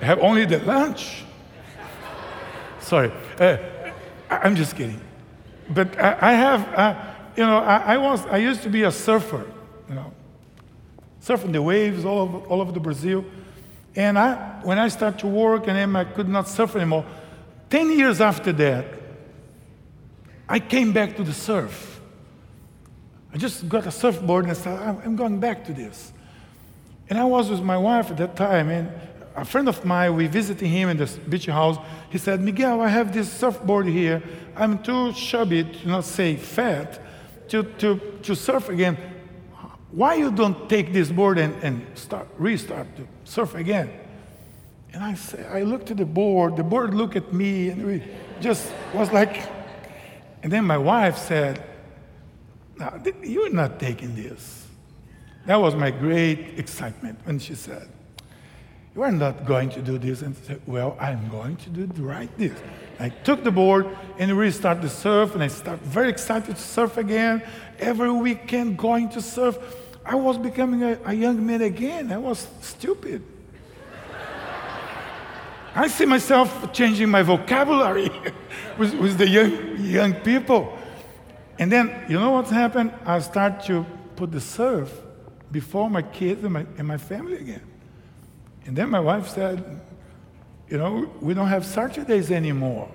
I 0.00 0.04
have 0.04 0.18
only 0.20 0.46
the 0.46 0.58
lunch. 0.60 1.24
Sorry, 2.80 3.12
uh, 3.38 3.58
I'm 4.30 4.56
just 4.56 4.74
kidding. 4.74 5.00
But 5.68 5.98
I, 6.00 6.18
I 6.20 6.32
have, 6.32 6.74
uh, 6.74 7.02
you 7.36 7.44
know, 7.44 7.58
I, 7.58 7.94
I, 7.94 7.96
was, 7.98 8.26
I 8.26 8.38
used 8.38 8.62
to 8.62 8.70
be 8.70 8.82
a 8.82 8.90
surfer, 8.90 9.46
you 9.88 9.94
know, 9.94 10.12
surfing 11.22 11.52
the 11.52 11.62
waves 11.62 12.04
all 12.04 12.20
over, 12.20 12.38
all 12.46 12.60
over 12.60 12.72
the 12.72 12.80
Brazil. 12.80 13.24
And 13.94 14.18
I, 14.18 14.60
when 14.62 14.78
I 14.78 14.88
started 14.88 15.20
to 15.20 15.26
work 15.26 15.68
and 15.68 15.76
then 15.76 15.94
I 15.94 16.04
could 16.04 16.28
not 16.28 16.48
surf 16.48 16.74
anymore, 16.74 17.04
10 17.68 17.98
years 17.98 18.20
after 18.20 18.52
that, 18.52 18.99
I 20.50 20.58
came 20.58 20.92
back 20.92 21.16
to 21.16 21.22
the 21.22 21.32
surf. 21.32 22.00
I 23.32 23.38
just 23.38 23.68
got 23.68 23.86
a 23.86 23.92
surfboard 23.92 24.44
and 24.44 24.50
I 24.50 24.54
said, 24.54 24.76
I'm 24.82 25.14
going 25.14 25.38
back 25.38 25.64
to 25.66 25.72
this. 25.72 26.12
And 27.08 27.16
I 27.20 27.24
was 27.24 27.48
with 27.48 27.62
my 27.62 27.78
wife 27.78 28.10
at 28.10 28.16
that 28.16 28.34
time, 28.34 28.68
and 28.68 28.90
a 29.36 29.44
friend 29.44 29.68
of 29.68 29.84
mine, 29.84 30.16
we 30.16 30.26
visited 30.26 30.66
him 30.66 30.88
in 30.88 30.96
this 30.96 31.16
beach 31.16 31.46
house. 31.46 31.78
He 32.10 32.18
said, 32.18 32.40
Miguel, 32.40 32.80
I 32.80 32.88
have 32.88 33.12
this 33.12 33.32
surfboard 33.32 33.86
here. 33.86 34.22
I'm 34.56 34.82
too 34.82 35.12
chubby, 35.12 35.62
to 35.62 35.88
not 35.88 36.04
say 36.04 36.34
fat, 36.34 37.00
to, 37.48 37.62
to, 37.62 38.00
to 38.22 38.34
surf 38.34 38.68
again. 38.68 38.98
Why 39.92 40.14
you 40.16 40.32
don't 40.32 40.68
take 40.68 40.92
this 40.92 41.10
board 41.10 41.38
and, 41.38 41.54
and 41.62 41.86
start, 41.96 42.26
restart 42.38 42.96
to 42.96 43.06
surf 43.24 43.54
again? 43.54 43.90
And 44.92 45.04
I, 45.04 45.14
say, 45.14 45.46
I 45.46 45.62
looked 45.62 45.92
at 45.92 45.96
the 45.96 46.04
board, 46.04 46.56
the 46.56 46.64
board 46.64 46.92
looked 46.92 47.14
at 47.14 47.32
me, 47.32 47.68
and 47.68 47.86
we 47.86 48.02
just 48.40 48.72
was 48.92 49.12
like, 49.12 49.59
and 50.42 50.52
then 50.52 50.64
my 50.64 50.78
wife 50.78 51.18
said, 51.18 51.62
no, 52.80 52.98
You're 53.22 53.50
not 53.50 53.78
taking 53.78 54.16
this. 54.16 54.66
That 55.46 55.56
was 55.60 55.74
my 55.74 55.90
great 55.90 56.58
excitement 56.58 57.18
when 57.24 57.38
she 57.38 57.54
said, 57.54 57.88
You 58.94 59.02
are 59.02 59.12
not 59.12 59.44
going 59.44 59.70
to 59.70 59.82
do 59.82 59.98
this. 59.98 60.22
And 60.22 60.34
I 60.36 60.46
said, 60.46 60.62
Well, 60.66 60.96
I'm 60.98 61.28
going 61.28 61.56
to 61.56 61.70
do 61.70 62.02
right 62.02 62.30
this. 62.38 62.58
I 62.98 63.10
took 63.10 63.44
the 63.44 63.50
board 63.50 63.86
and 64.18 64.36
restarted 64.36 64.82
the 64.82 64.88
surf, 64.88 65.34
and 65.34 65.42
I 65.42 65.48
started 65.48 65.84
very 65.84 66.08
excited 66.08 66.56
to 66.56 66.62
surf 66.62 66.96
again. 66.96 67.42
Every 67.78 68.10
weekend 68.10 68.78
going 68.78 69.10
to 69.10 69.20
surf. 69.20 69.58
I 70.04 70.14
was 70.14 70.38
becoming 70.38 70.82
a, 70.82 70.98
a 71.04 71.12
young 71.12 71.44
man 71.44 71.60
again. 71.60 72.10
I 72.10 72.18
was 72.18 72.48
stupid. 72.62 73.22
I 75.74 75.86
see 75.88 76.06
myself 76.06 76.72
changing 76.72 77.08
my 77.08 77.22
vocabulary 77.22 78.10
with, 78.78 78.94
with 78.94 79.18
the 79.18 79.28
young, 79.28 79.78
young 79.78 80.14
people. 80.14 80.76
And 81.58 81.70
then, 81.70 82.04
you 82.08 82.18
know 82.18 82.30
what's 82.30 82.50
happened? 82.50 82.92
I 83.04 83.20
start 83.20 83.62
to 83.64 83.86
put 84.16 84.32
the 84.32 84.40
surf 84.40 84.92
before 85.52 85.90
my 85.90 86.02
kids 86.02 86.42
and 86.44 86.52
my, 86.52 86.66
and 86.78 86.86
my 86.88 86.96
family 86.96 87.36
again. 87.36 87.62
And 88.66 88.76
then 88.76 88.90
my 88.90 89.00
wife 89.00 89.28
said, 89.28 89.80
You 90.68 90.78
know, 90.78 91.10
we 91.20 91.34
don't 91.34 91.48
have 91.48 91.64
Saturdays 91.64 92.30
anymore 92.30 92.90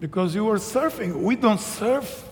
because 0.00 0.34
you 0.34 0.44
were 0.44 0.56
surfing. 0.56 1.14
We 1.14 1.36
don't 1.36 1.60
surf. 1.60 2.28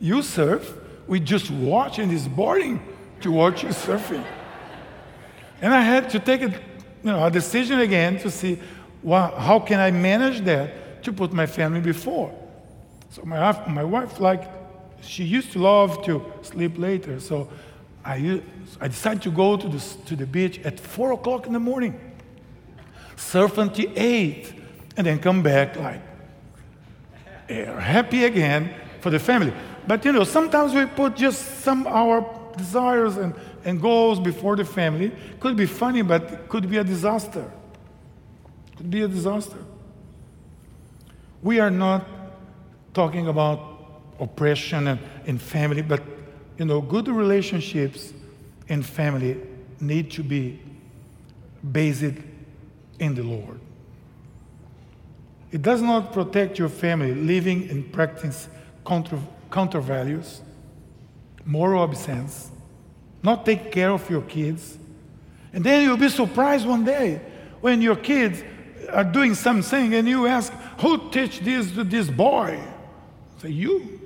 You 0.00 0.22
surf. 0.22 0.78
We 1.06 1.20
just 1.20 1.50
watch, 1.50 1.98
and 1.98 2.10
it's 2.12 2.28
boring 2.28 2.80
to 3.20 3.30
watch 3.30 3.62
you 3.62 3.70
surfing. 3.70 4.24
And 5.60 5.72
I 5.72 5.80
had 5.80 6.10
to 6.10 6.18
take 6.18 6.42
a, 6.42 6.50
you 6.50 6.58
know, 7.02 7.24
a 7.24 7.30
decision 7.30 7.80
again 7.80 8.18
to 8.20 8.30
see 8.30 8.58
how 9.06 9.60
can 9.60 9.80
I 9.80 9.90
manage 9.90 10.40
that 10.42 11.02
to 11.04 11.12
put 11.12 11.32
my 11.32 11.46
family 11.46 11.80
before. 11.80 12.34
So 13.10 13.22
my, 13.24 13.68
my 13.68 13.84
wife, 13.84 14.18
like, 14.18 14.50
she 15.02 15.22
used 15.22 15.52
to 15.52 15.58
love 15.60 16.04
to 16.04 16.24
sleep 16.42 16.78
later. 16.78 17.20
So 17.20 17.48
I, 18.04 18.42
I 18.80 18.88
decided 18.88 19.22
to 19.22 19.30
go 19.30 19.56
to 19.56 19.68
the, 19.68 19.78
to 20.06 20.16
the 20.16 20.26
beach 20.26 20.58
at 20.60 20.80
4 20.80 21.12
o'clock 21.12 21.46
in 21.46 21.52
the 21.52 21.60
morning, 21.60 21.98
surf 23.16 23.58
until 23.58 23.90
8, 23.94 24.52
and 24.96 25.06
then 25.06 25.18
come 25.18 25.42
back 25.42 25.76
like 25.76 26.00
happy 27.48 28.24
again 28.24 28.74
for 29.00 29.10
the 29.10 29.18
family. 29.18 29.52
But 29.86 30.04
you 30.04 30.12
know, 30.12 30.24
sometimes 30.24 30.72
we 30.72 30.86
put 30.86 31.16
just 31.16 31.60
some 31.60 31.86
our 31.86 32.24
desires 32.56 33.16
and, 33.16 33.34
and 33.64 33.80
goals 33.80 34.18
before 34.18 34.56
the 34.56 34.64
family. 34.64 35.12
Could 35.40 35.56
be 35.56 35.66
funny, 35.66 36.02
but 36.02 36.48
could 36.48 36.70
be 36.70 36.78
a 36.78 36.84
disaster. 36.84 37.50
Be 38.88 39.02
a 39.02 39.08
disaster. 39.08 39.58
We 41.42 41.60
are 41.60 41.70
not 41.70 42.06
talking 42.92 43.28
about 43.28 43.60
oppression 44.20 44.88
and, 44.88 45.00
in 45.26 45.38
family, 45.38 45.82
but 45.82 46.02
you 46.58 46.64
know, 46.64 46.80
good 46.80 47.08
relationships 47.08 48.12
in 48.68 48.82
family 48.82 49.40
need 49.80 50.10
to 50.12 50.22
be 50.22 50.60
based 51.72 52.14
in 52.98 53.14
the 53.14 53.22
Lord. 53.22 53.60
It 55.50 55.62
does 55.62 55.82
not 55.82 56.12
protect 56.12 56.58
your 56.58 56.68
family 56.68 57.14
living 57.14 57.68
and 57.70 57.92
practicing 57.92 58.52
counter, 58.86 59.18
counter 59.50 59.80
values, 59.80 60.40
moral 61.44 61.84
absence, 61.84 62.50
not 63.22 63.46
take 63.46 63.70
care 63.70 63.90
of 63.90 64.08
your 64.10 64.22
kids. 64.22 64.78
And 65.52 65.64
then 65.64 65.82
you'll 65.82 65.96
be 65.96 66.08
surprised 66.08 66.66
one 66.66 66.84
day 66.84 67.20
when 67.60 67.80
your 67.80 67.96
kids 67.96 68.42
are 68.90 69.04
doing 69.04 69.34
something 69.34 69.94
and 69.94 70.08
you 70.08 70.26
ask, 70.26 70.52
Who 70.80 71.10
teach 71.10 71.40
this 71.40 71.72
to 71.72 71.84
this 71.84 72.08
boy? 72.08 72.60
Say, 73.38 73.50
You. 73.50 74.00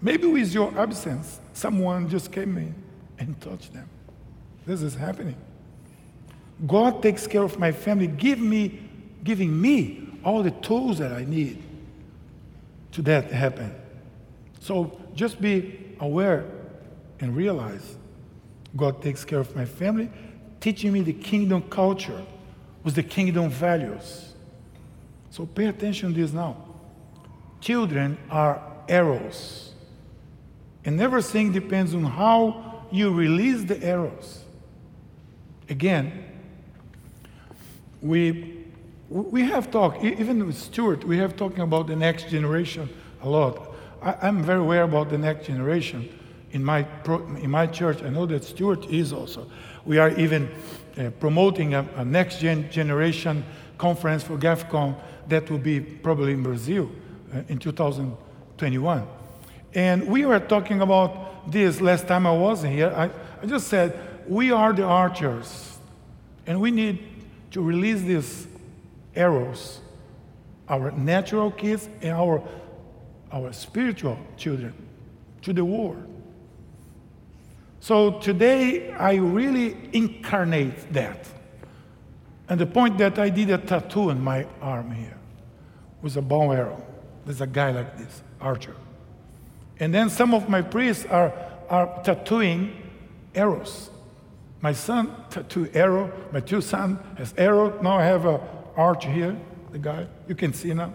Maybe 0.00 0.26
with 0.26 0.52
your 0.52 0.76
absence, 0.78 1.40
someone 1.52 2.08
just 2.08 2.32
came 2.32 2.56
in 2.56 2.74
and 3.18 3.40
touched 3.40 3.72
them. 3.72 3.88
This 4.66 4.82
is 4.82 4.94
happening. 4.94 5.36
God 6.66 7.02
takes 7.02 7.26
care 7.26 7.42
of 7.42 7.58
my 7.58 7.72
family, 7.72 8.08
give 8.08 8.38
me, 8.38 8.80
giving 9.24 9.60
me 9.60 10.08
all 10.24 10.42
the 10.42 10.50
tools 10.50 10.98
that 10.98 11.12
I 11.12 11.24
need 11.24 11.62
to 12.92 13.02
that 13.02 13.30
happen. 13.30 13.74
So 14.60 15.00
just 15.14 15.40
be 15.40 15.78
aware 16.00 16.44
and 17.20 17.34
realize 17.36 17.96
God 18.76 19.02
takes 19.02 19.24
care 19.24 19.40
of 19.40 19.54
my 19.54 19.64
family, 19.64 20.10
teaching 20.60 20.92
me 20.92 21.00
the 21.00 21.12
kingdom 21.12 21.62
culture 21.62 22.22
with 22.84 22.94
the 22.94 23.02
kingdom 23.02 23.50
values. 23.50 24.32
So 25.30 25.46
pay 25.46 25.66
attention 25.66 26.14
to 26.14 26.20
this 26.20 26.32
now. 26.32 26.56
Children 27.60 28.18
are 28.30 28.60
arrows 28.88 29.72
and 30.84 31.00
everything 31.00 31.52
depends 31.52 31.94
on 31.94 32.04
how 32.04 32.84
you 32.90 33.12
release 33.12 33.64
the 33.64 33.82
arrows. 33.84 34.44
Again, 35.68 36.24
we, 38.00 38.66
we 39.08 39.42
have 39.44 39.70
talked, 39.70 40.04
even 40.04 40.44
with 40.44 40.58
Stewart, 40.58 41.04
we 41.04 41.18
have 41.18 41.36
talking 41.36 41.60
about 41.60 41.86
the 41.86 41.96
next 41.96 42.28
generation 42.28 42.88
a 43.22 43.28
lot. 43.28 43.74
I, 44.02 44.28
am 44.28 44.42
very 44.42 44.58
aware 44.58 44.82
about 44.82 45.08
the 45.10 45.18
next 45.18 45.46
generation 45.46 46.08
in 46.50 46.64
my, 46.64 46.86
in 47.06 47.50
my 47.50 47.68
church. 47.68 48.02
I 48.02 48.08
know 48.08 48.26
that 48.26 48.44
Stewart 48.44 48.84
is 48.86 49.12
also. 49.12 49.48
We 49.84 49.98
are 49.98 50.10
even 50.18 50.50
uh, 50.98 51.10
promoting 51.20 51.74
a, 51.74 51.86
a, 51.96 52.04
next 52.04 52.40
gen 52.40 52.70
generation 52.70 53.44
conference 53.78 54.22
for 54.22 54.36
GAFCON 54.36 54.94
that 55.28 55.50
will 55.50 55.58
be 55.58 55.80
probably 55.80 56.32
in 56.32 56.42
Brazil 56.42 56.90
uh, 57.34 57.42
in 57.48 57.58
2021. 57.58 59.06
And 59.74 60.06
we 60.06 60.26
were 60.26 60.40
talking 60.40 60.80
about 60.80 61.50
this 61.50 61.80
last 61.80 62.06
time 62.06 62.26
I 62.26 62.32
was 62.32 62.62
here. 62.62 62.92
I, 62.94 63.10
I 63.42 63.46
just 63.46 63.68
said, 63.68 63.98
we 64.28 64.52
are 64.52 64.72
the 64.72 64.84
archers, 64.84 65.78
and 66.46 66.60
we 66.60 66.70
need 66.70 67.02
to 67.52 67.62
release 67.62 68.02
these 68.02 68.46
arrows, 69.14 69.80
our 70.68 70.90
natural 70.92 71.50
kids 71.50 71.88
and 72.00 72.12
our, 72.12 72.42
our 73.32 73.52
spiritual 73.52 74.18
children, 74.36 74.74
to 75.42 75.52
the 75.52 75.64
war. 75.64 75.96
So 77.82 78.20
today, 78.20 78.92
I 78.92 79.14
really 79.14 79.76
incarnate 79.92 80.92
that. 80.92 81.26
And 82.48 82.60
the 82.60 82.66
point 82.66 82.96
that 82.98 83.18
I 83.18 83.28
did 83.28 83.50
a 83.50 83.58
tattoo 83.58 84.10
on 84.10 84.22
my 84.22 84.46
arm 84.60 84.92
here 84.92 85.18
was 86.00 86.16
a 86.16 86.22
bow 86.22 86.52
arrow. 86.52 86.80
There's 87.24 87.40
a 87.40 87.46
guy 87.48 87.72
like 87.72 87.98
this, 87.98 88.22
archer. 88.40 88.76
And 89.80 89.92
then 89.92 90.10
some 90.10 90.32
of 90.32 90.48
my 90.48 90.62
priests 90.62 91.06
are, 91.06 91.34
are 91.68 92.00
tattooing 92.04 92.72
arrows. 93.34 93.90
My 94.60 94.74
son 94.74 95.12
tattooed 95.30 95.74
arrow. 95.74 96.12
My 96.30 96.38
two 96.38 96.60
son 96.60 97.00
has 97.18 97.34
arrow. 97.36 97.82
Now 97.82 97.98
I 97.98 98.04
have 98.04 98.26
a 98.26 98.40
arch 98.76 99.06
here, 99.06 99.36
the 99.72 99.78
guy. 99.78 100.06
You 100.28 100.36
can 100.36 100.52
see 100.52 100.72
now, 100.72 100.94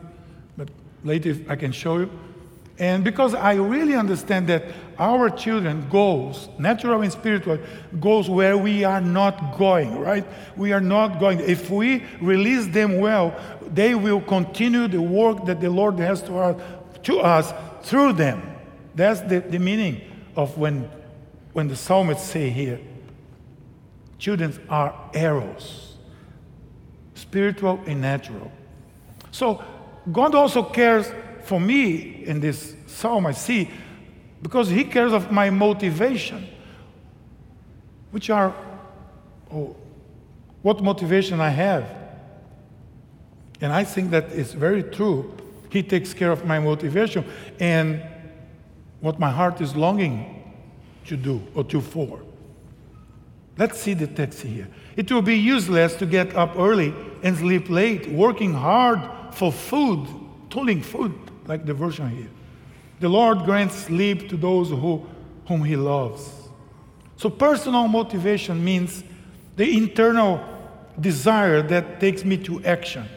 but 0.55 0.69
later 1.03 1.35
I 1.49 1.57
can 1.57 1.73
show 1.73 1.97
you. 1.97 2.09
And 2.79 3.03
because 3.03 3.33
I 3.33 3.55
really 3.55 3.95
understand 3.95 4.47
that 4.47 4.63
our 4.99 5.29
children 5.29 5.87
goes, 5.89 6.47
natural 6.59 7.01
and 7.01 7.11
spiritual, 7.11 7.57
goes 7.99 8.29
where 8.29 8.57
we 8.57 8.83
are 8.83 9.01
not 9.01 9.57
going, 9.57 9.97
right? 9.97 10.25
We 10.55 10.73
are 10.73 10.81
not 10.81 11.19
going. 11.19 11.39
If 11.39 11.71
we 11.71 12.03
release 12.21 12.67
them 12.67 12.99
well, 12.99 13.35
they 13.73 13.95
will 13.95 14.21
continue 14.21 14.87
the 14.87 15.01
work 15.01 15.45
that 15.45 15.59
the 15.59 15.69
Lord 15.69 15.97
has 15.99 16.21
to, 16.23 16.37
our, 16.37 16.55
to 17.03 17.19
us 17.19 17.51
through 17.81 18.13
them. 18.13 18.43
That's 18.93 19.21
the, 19.21 19.39
the 19.39 19.59
meaning 19.59 20.01
of 20.35 20.57
when, 20.57 20.89
when 21.53 21.67
the 21.67 21.75
psalmists 21.75 22.29
say 22.29 22.49
here 22.49 22.79
children 24.19 24.53
are 24.69 25.09
arrows. 25.13 25.87
spiritual 27.17 27.79
and 27.85 28.01
natural. 28.01 28.51
So 29.31 29.63
God 30.11 30.35
also 30.35 30.63
cares 30.63 31.11
for 31.47 31.59
me 31.59 32.23
in 32.25 32.39
this 32.39 32.75
psalm 32.85 33.25
I 33.25 33.31
see 33.31 33.69
because 34.41 34.69
He 34.69 34.83
cares 34.83 35.13
of 35.13 35.31
my 35.31 35.49
motivation, 35.49 36.47
which 38.11 38.29
are 38.29 38.53
oh, 39.53 39.75
what 40.61 40.83
motivation 40.83 41.39
I 41.39 41.49
have. 41.49 41.95
And 43.61 43.73
I 43.73 43.83
think 43.83 44.11
that 44.11 44.31
is 44.31 44.53
very 44.53 44.83
true. 44.83 45.35
He 45.69 45.81
takes 45.81 46.13
care 46.13 46.31
of 46.31 46.45
my 46.45 46.59
motivation 46.59 47.25
and 47.59 48.01
what 49.01 49.19
my 49.19 49.31
heart 49.31 49.61
is 49.61 49.75
longing 49.75 50.53
to 51.05 51.17
do 51.17 51.41
or 51.55 51.63
to 51.65 51.81
for. 51.81 52.21
Let's 53.57 53.79
see 53.79 53.93
the 53.93 54.07
text 54.07 54.41
here. 54.41 54.67
It 54.95 55.11
will 55.11 55.23
be 55.23 55.35
useless 55.35 55.95
to 55.95 56.05
get 56.05 56.35
up 56.35 56.57
early 56.57 56.93
and 57.23 57.35
sleep 57.35 57.69
late, 57.69 58.07
working 58.09 58.53
hard 58.53 58.99
for 59.33 59.51
food, 59.51 60.07
toiling 60.49 60.81
food, 60.81 61.13
like 61.47 61.65
the 61.65 61.73
version 61.73 62.09
here. 62.09 62.29
The 62.99 63.09
Lord 63.09 63.39
grants 63.45 63.75
sleep 63.75 64.29
to 64.29 64.37
those 64.37 64.69
who, 64.69 65.05
whom 65.47 65.63
He 65.63 65.75
loves. 65.75 66.29
So, 67.15 67.29
personal 67.29 67.87
motivation 67.87 68.63
means 68.63 69.03
the 69.55 69.77
internal 69.77 70.43
desire 70.99 71.61
that 71.63 71.99
takes 71.99 72.23
me 72.23 72.37
to 72.37 72.63
action. 72.63 73.07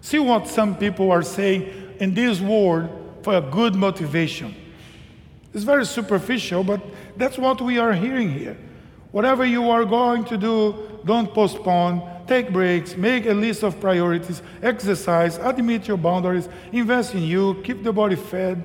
See 0.00 0.18
what 0.18 0.48
some 0.48 0.76
people 0.76 1.10
are 1.10 1.22
saying 1.22 1.94
in 2.00 2.14
this 2.14 2.40
world 2.40 2.90
for 3.22 3.36
a 3.36 3.40
good 3.40 3.74
motivation. 3.74 4.54
It's 5.54 5.64
very 5.64 5.84
superficial, 5.84 6.64
but 6.64 6.80
that's 7.16 7.38
what 7.38 7.60
we 7.60 7.78
are 7.78 7.92
hearing 7.92 8.30
here. 8.30 8.56
Whatever 9.12 9.44
you 9.44 9.70
are 9.70 9.84
going 9.84 10.24
to 10.24 10.36
do, 10.36 11.00
don't 11.04 11.32
postpone, 11.32 12.26
take 12.26 12.50
breaks, 12.50 12.96
make 12.96 13.26
a 13.26 13.34
list 13.34 13.62
of 13.62 13.78
priorities, 13.78 14.42
exercise, 14.62 15.38
admit 15.38 15.86
your 15.86 15.98
boundaries, 15.98 16.48
invest 16.72 17.14
in 17.14 17.22
you, 17.22 17.60
keep 17.62 17.82
the 17.82 17.92
body 17.92 18.16
fed, 18.16 18.64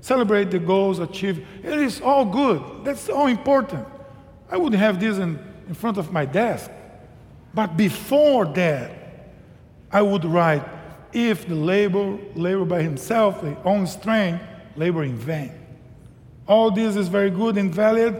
celebrate 0.00 0.50
the 0.50 0.58
goals 0.58 0.98
achieved. 0.98 1.42
It 1.62 1.78
is 1.78 2.00
all 2.00 2.24
good. 2.24 2.62
That's 2.84 3.08
all 3.08 3.26
important. 3.26 3.86
I 4.50 4.56
would 4.56 4.72
have 4.74 5.00
this 5.00 5.18
in, 5.18 5.38
in 5.68 5.74
front 5.74 5.98
of 5.98 6.12
my 6.12 6.24
desk. 6.24 6.70
But 7.52 7.76
before 7.76 8.46
that, 8.46 8.90
I 9.92 10.02
would 10.02 10.24
write, 10.24 10.64
if 11.12 11.46
the 11.46 11.54
labor, 11.54 12.18
labor 12.34 12.64
by 12.64 12.82
himself, 12.82 13.40
the 13.42 13.56
own 13.64 13.86
strength, 13.86 14.42
labor 14.76 15.04
in 15.04 15.16
vain. 15.16 15.52
All 16.48 16.70
this 16.70 16.96
is 16.96 17.08
very 17.08 17.30
good 17.30 17.56
and 17.56 17.72
valid, 17.72 18.14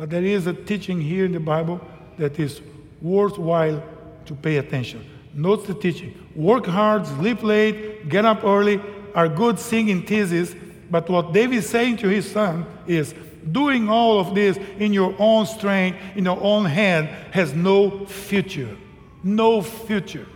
but 0.00 0.08
there 0.08 0.24
is 0.24 0.46
a 0.46 0.54
teaching 0.54 0.98
here 0.98 1.26
in 1.26 1.32
the 1.32 1.38
Bible 1.38 1.78
that 2.16 2.40
is 2.40 2.62
worthwhile 3.02 3.82
to 4.24 4.34
pay 4.34 4.56
attention. 4.56 5.04
Note 5.34 5.66
the 5.66 5.74
teaching. 5.74 6.14
Work 6.34 6.64
hard, 6.64 7.06
sleep 7.06 7.42
late, 7.42 8.08
get 8.08 8.24
up 8.24 8.42
early 8.42 8.80
are 9.14 9.28
good 9.28 9.58
singing 9.58 10.06
theses, 10.06 10.56
but 10.90 11.06
what 11.10 11.34
David 11.34 11.56
is 11.56 11.68
saying 11.68 11.98
to 11.98 12.08
his 12.08 12.30
son 12.30 12.64
is 12.86 13.14
doing 13.52 13.90
all 13.90 14.18
of 14.18 14.34
this 14.34 14.56
in 14.78 14.94
your 14.94 15.14
own 15.18 15.44
strength, 15.44 15.98
in 16.16 16.24
your 16.24 16.40
own 16.40 16.64
hand, 16.64 17.06
has 17.34 17.52
no 17.52 18.06
future. 18.06 18.74
No 19.22 19.60
future. 19.60 20.26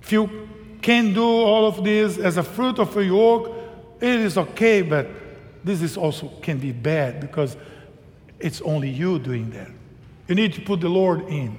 If 0.00 0.10
you 0.10 0.48
can 0.80 1.12
do 1.12 1.22
all 1.22 1.66
of 1.66 1.84
this 1.84 2.16
as 2.16 2.38
a 2.38 2.42
fruit 2.42 2.78
of 2.78 2.96
your 2.96 3.40
work, 3.40 3.52
it 4.00 4.20
is 4.20 4.38
okay, 4.38 4.80
but 4.80 5.06
this 5.64 5.82
is 5.82 5.96
also 5.96 6.28
can 6.42 6.58
be 6.58 6.72
bad 6.72 7.20
because 7.20 7.56
it's 8.38 8.60
only 8.62 8.90
you 8.90 9.18
doing 9.18 9.50
that. 9.50 9.70
You 10.28 10.34
need 10.34 10.52
to 10.54 10.60
put 10.60 10.80
the 10.80 10.88
Lord 10.88 11.28
in. 11.28 11.56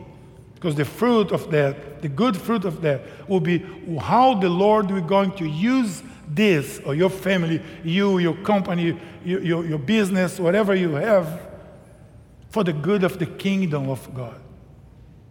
Because 0.56 0.76
the 0.76 0.86
fruit 0.86 1.32
of 1.32 1.52
that, 1.52 2.02
the 2.02 2.08
good 2.08 2.38
fruit 2.38 2.64
of 2.64 2.82
that, 2.82 3.02
will 3.28 3.42
be 3.42 3.66
how 4.00 4.36
the 4.36 4.50
Lord 4.50 4.90
is 4.92 5.02
going 5.02 5.34
to 5.34 5.46
use 5.46 6.02
this, 6.28 6.80
or 6.86 6.96
your 6.96 7.10
family, 7.10 7.62
you, 7.84 8.18
your 8.18 8.36
company, 8.38 8.98
your, 9.26 9.42
your, 9.42 9.66
your 9.66 9.78
business, 9.78 10.40
whatever 10.40 10.74
you 10.74 10.94
have, 10.94 11.42
for 12.50 12.64
the 12.64 12.72
good 12.72 13.04
of 13.04 13.20
the 13.20 13.26
kingdom 13.26 13.90
of 13.90 14.14
God. 14.14 14.40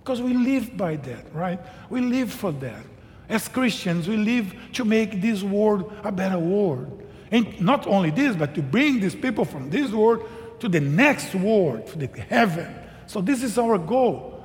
Because 0.02 0.20
we 0.20 0.34
live 0.34 0.76
by 0.76 0.96
that, 0.96 1.34
right? 1.34 1.60
We 1.88 2.00
live 2.00 2.30
for 2.30 2.52
that. 2.52 2.84
As 3.28 3.48
Christians, 3.48 4.08
we 4.08 4.16
live 4.16 4.54
to 4.74 4.84
make 4.84 5.22
this 5.22 5.42
world 5.42 5.92
a 6.04 6.12
better 6.12 6.38
world. 6.38 7.01
And 7.32 7.60
not 7.60 7.86
only 7.88 8.10
this, 8.10 8.36
but 8.36 8.54
to 8.54 8.62
bring 8.62 9.00
these 9.00 9.16
people 9.16 9.44
from 9.44 9.70
this 9.70 9.90
world 9.90 10.22
to 10.60 10.68
the 10.68 10.78
next 10.78 11.34
world, 11.34 11.88
to 11.88 11.98
the 11.98 12.06
heaven. 12.20 12.72
So 13.08 13.20
this 13.20 13.42
is 13.42 13.58
our 13.58 13.78
goal. 13.78 14.44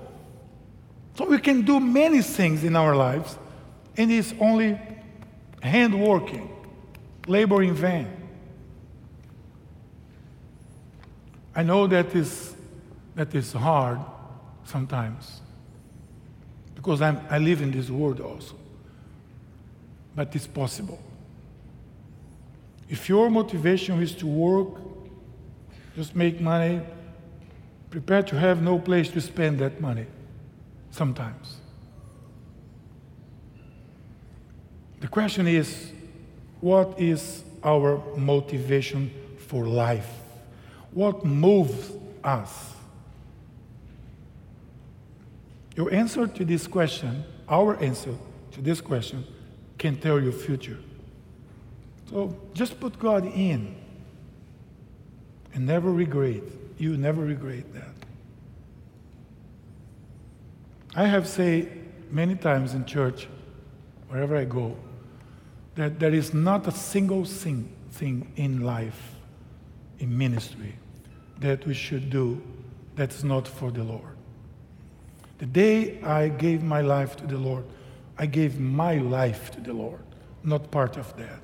So 1.13 1.25
we 1.25 1.37
can 1.37 1.61
do 1.61 1.79
many 1.79 2.23
things 2.23 2.63
in 2.63 2.75
our 2.75 2.95
lives, 2.95 3.37
and 3.95 4.11
it's 4.11 4.33
only 4.39 4.79
hand 5.61 6.01
working, 6.01 6.49
labor 7.27 7.61
in 7.61 7.75
vain. 7.75 8.07
I 11.55 11.61
know 11.61 11.85
that 11.85 12.15
is, 12.15 12.55
that 13.15 13.35
is 13.35 13.51
hard 13.53 13.99
sometimes 14.63 15.41
because 16.73 17.01
I'm, 17.01 17.19
I 17.29 17.37
live 17.37 17.61
in 17.61 17.71
this 17.71 17.89
world 17.89 18.19
also 18.21 18.55
but 20.17 20.35
it's 20.35 20.47
possible. 20.47 20.99
If 22.89 23.09
your 23.09 23.29
motivation 23.29 24.01
is 24.01 24.13
to 24.15 24.27
work, 24.27 24.79
just 25.95 26.15
make 26.15 26.39
money, 26.39 26.81
prepare 27.89 28.23
to 28.23 28.39
have 28.39 28.61
no 28.61 28.79
place 28.79 29.09
to 29.09 29.21
spend 29.21 29.59
that 29.59 29.81
money 29.81 30.05
sometimes. 30.91 31.57
The 34.99 35.07
question 35.07 35.47
is 35.47 35.91
what 36.61 36.99
is 36.99 37.43
our 37.63 38.01
motivation 38.15 39.11
for 39.37 39.67
life? 39.67 40.09
What 40.91 41.25
moves 41.25 41.91
us? 42.23 42.73
Your 45.75 45.93
answer 45.93 46.25
to 46.25 46.45
this 46.45 46.65
question, 46.65 47.23
our 47.47 47.75
answer 47.77 48.15
to 48.51 48.61
this 48.61 48.81
question, 48.81 49.23
can 49.77 49.97
tell 49.97 50.19
your 50.19 50.31
future. 50.31 50.79
So 52.09 52.35
just 52.53 52.79
put 52.79 52.97
God 52.99 53.25
in 53.25 53.75
and 55.53 55.65
never 55.65 55.91
regret. 55.91 56.43
You 56.77 56.97
never 56.97 57.23
regret 57.23 57.73
that. 57.73 57.93
I 60.95 61.05
have 61.05 61.27
said 61.27 61.69
many 62.09 62.35
times 62.35 62.73
in 62.73 62.85
church, 62.85 63.27
wherever 64.09 64.35
I 64.35 64.45
go, 64.45 64.75
that 65.75 65.99
there 65.99 66.13
is 66.13 66.33
not 66.33 66.67
a 66.67 66.71
single 66.71 67.25
thing, 67.25 67.69
thing 67.91 68.31
in 68.35 68.63
life, 68.63 69.15
in 69.99 70.17
ministry, 70.17 70.75
that 71.39 71.65
we 71.67 71.73
should 71.73 72.09
do 72.09 72.41
that's 72.95 73.23
not 73.23 73.47
for 73.47 73.69
the 73.69 73.83
Lord. 73.83 74.15
The 75.37 75.45
day 75.45 76.01
I 76.01 76.29
gave 76.29 76.63
my 76.63 76.81
life 76.81 77.15
to 77.17 77.27
the 77.27 77.37
Lord, 77.37 77.63
I 78.17 78.25
gave 78.25 78.59
my 78.59 78.97
life 78.97 79.51
to 79.51 79.61
the 79.61 79.73
Lord, 79.73 80.01
not 80.43 80.71
part 80.71 80.97
of 80.97 81.15
that. 81.17 81.39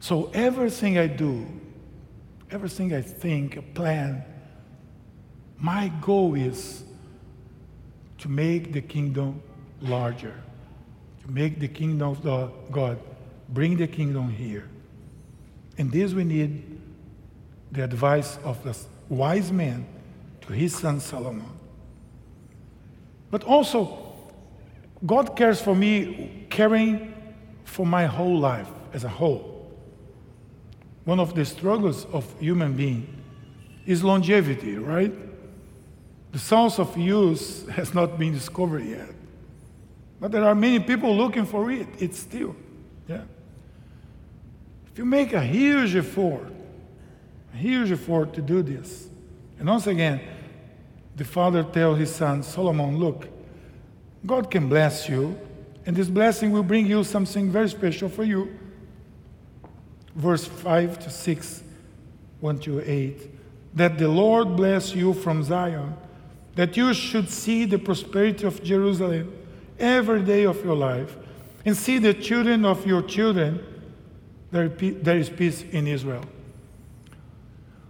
So 0.00 0.30
everything 0.32 0.96
I 0.96 1.06
do, 1.06 1.46
everything 2.50 2.94
I 2.94 3.02
think, 3.02 3.74
plan, 3.74 4.24
my 5.58 5.92
goal 6.00 6.34
is 6.34 6.82
to 8.18 8.28
make 8.28 8.72
the 8.72 8.80
kingdom 8.80 9.42
larger, 9.80 10.34
to 11.22 11.30
make 11.30 11.60
the 11.60 11.68
kingdom 11.68 12.08
of 12.08 12.72
God, 12.72 12.98
bring 13.50 13.76
the 13.76 13.86
kingdom 13.86 14.30
here. 14.30 14.68
And 15.76 15.92
this 15.92 16.14
we 16.14 16.24
need 16.24 16.80
the 17.72 17.84
advice 17.84 18.38
of 18.42 18.62
the 18.64 18.76
wise 19.10 19.52
man 19.52 19.86
to 20.42 20.52
his 20.54 20.74
son 20.74 20.98
Solomon. 21.00 21.50
But 23.30 23.44
also, 23.44 24.16
God 25.04 25.36
cares 25.36 25.60
for 25.60 25.74
me, 25.74 26.46
caring 26.50 27.14
for 27.64 27.84
my 27.86 28.06
whole 28.06 28.38
life 28.38 28.68
as 28.92 29.04
a 29.04 29.08
whole. 29.08 29.49
One 31.04 31.18
of 31.18 31.34
the 31.34 31.44
struggles 31.44 32.04
of 32.12 32.26
human 32.38 32.74
being 32.74 33.06
is 33.86 34.04
longevity, 34.04 34.76
right? 34.76 35.12
The 36.32 36.38
source 36.38 36.78
of 36.78 36.96
youth 36.96 37.68
has 37.70 37.94
not 37.94 38.18
been 38.18 38.32
discovered 38.32 38.84
yet. 38.84 39.08
But 40.20 40.32
there 40.32 40.44
are 40.44 40.54
many 40.54 40.78
people 40.80 41.16
looking 41.16 41.46
for 41.46 41.70
it. 41.70 41.88
It's 41.98 42.18
still, 42.18 42.54
yeah. 43.08 43.22
If 44.92 44.98
you 44.98 45.04
make 45.04 45.32
a 45.32 45.42
huge 45.42 45.96
effort, 45.96 46.52
a 47.54 47.56
huge 47.56 47.90
effort 47.90 48.34
to 48.34 48.42
do 48.42 48.62
this, 48.62 49.08
and 49.58 49.68
once 49.68 49.86
again, 49.86 50.20
the 51.16 51.24
father 51.24 51.62
tells 51.62 51.98
his 51.98 52.14
son, 52.14 52.42
Solomon, 52.42 52.98
look, 52.98 53.28
God 54.26 54.50
can 54.50 54.68
bless 54.68 55.08
you, 55.08 55.38
and 55.86 55.96
this 55.96 56.08
blessing 56.08 56.50
will 56.50 56.62
bring 56.62 56.86
you 56.86 57.02
something 57.04 57.50
very 57.50 57.68
special 57.68 58.08
for 58.08 58.24
you. 58.24 58.58
Verse 60.20 60.44
5 60.44 60.98
to 60.98 61.10
6, 61.10 61.62
1 62.40 62.58
to 62.60 62.90
8. 62.90 63.30
That 63.74 63.96
the 63.96 64.08
Lord 64.08 64.54
bless 64.54 64.94
you 64.94 65.14
from 65.14 65.42
Zion, 65.42 65.94
that 66.56 66.76
you 66.76 66.92
should 66.92 67.30
see 67.30 67.64
the 67.64 67.78
prosperity 67.78 68.46
of 68.46 68.62
Jerusalem 68.62 69.32
every 69.78 70.22
day 70.22 70.44
of 70.44 70.62
your 70.62 70.76
life 70.76 71.16
and 71.64 71.74
see 71.74 71.96
the 71.96 72.12
children 72.12 72.66
of 72.66 72.86
your 72.86 73.00
children, 73.00 73.64
there, 74.50 74.68
there 74.68 75.16
is 75.16 75.30
peace 75.30 75.62
in 75.62 75.86
Israel. 75.86 76.24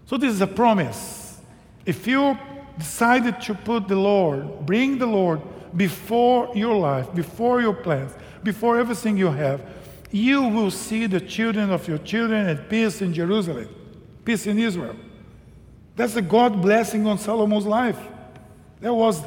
So, 0.06 0.16
this 0.16 0.32
is 0.32 0.40
a 0.40 0.46
promise. 0.46 1.40
If 1.84 2.06
you 2.06 2.38
decided 2.78 3.40
to 3.42 3.54
put 3.54 3.88
the 3.88 3.96
Lord, 3.96 4.66
bring 4.66 4.98
the 4.98 5.06
Lord 5.06 5.40
before 5.76 6.52
your 6.54 6.76
life, 6.76 7.12
before 7.12 7.60
your 7.60 7.74
plans, 7.74 8.12
before 8.44 8.78
everything 8.78 9.16
you 9.16 9.32
have, 9.32 9.60
you 10.10 10.42
will 10.42 10.70
see 10.70 11.06
the 11.06 11.20
children 11.20 11.70
of 11.70 11.86
your 11.86 11.98
children 11.98 12.46
at 12.46 12.68
peace 12.68 13.00
in 13.00 13.14
Jerusalem, 13.14 13.68
peace 14.24 14.46
in 14.46 14.58
Israel. 14.58 14.96
That's 15.96 16.14
the 16.14 16.22
God 16.22 16.60
blessing 16.60 17.06
on 17.06 17.18
Solomon's 17.18 17.66
life. 17.66 17.98
That 18.80 18.94
was, 18.94 19.22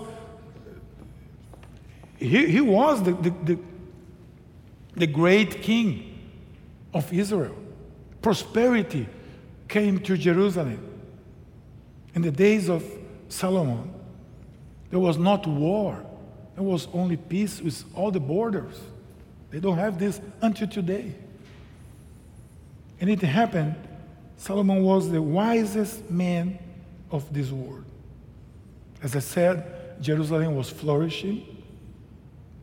he, 2.17 2.47
he 2.47 2.61
was 2.61 3.03
the, 3.03 3.13
the, 3.13 3.29
the, 3.29 3.59
the 4.95 5.07
great 5.07 5.61
king 5.61 6.19
of 6.93 7.11
Israel. 7.13 7.55
Prosperity 8.21 9.07
came 9.67 9.99
to 9.99 10.17
Jerusalem. 10.17 10.89
In 12.15 12.21
the 12.21 12.31
days 12.31 12.69
of 12.69 12.83
Solomon, 13.29 13.93
there 14.89 14.99
was 14.99 15.17
not 15.17 15.47
war, 15.47 16.05
there 16.55 16.63
was 16.63 16.87
only 16.93 17.17
peace 17.17 17.59
with 17.61 17.83
all 17.95 18.11
the 18.11 18.19
borders. 18.19 18.79
They 19.53 19.59
don't 19.59 19.77
have 19.77 19.99
this 19.99 20.19
until 20.41 20.67
today. 20.67 21.13
And 22.99 23.07
it 23.07 23.21
happened, 23.21 23.75
Solomon 24.35 24.81
was 24.83 25.11
the 25.11 25.21
wisest 25.21 26.09
man 26.09 26.57
of 27.11 27.31
this 27.31 27.51
world. 27.51 27.85
As 29.03 29.15
I 29.15 29.19
said, 29.19 30.01
Jerusalem 30.01 30.55
was 30.55 30.71
flourishing 30.71 31.45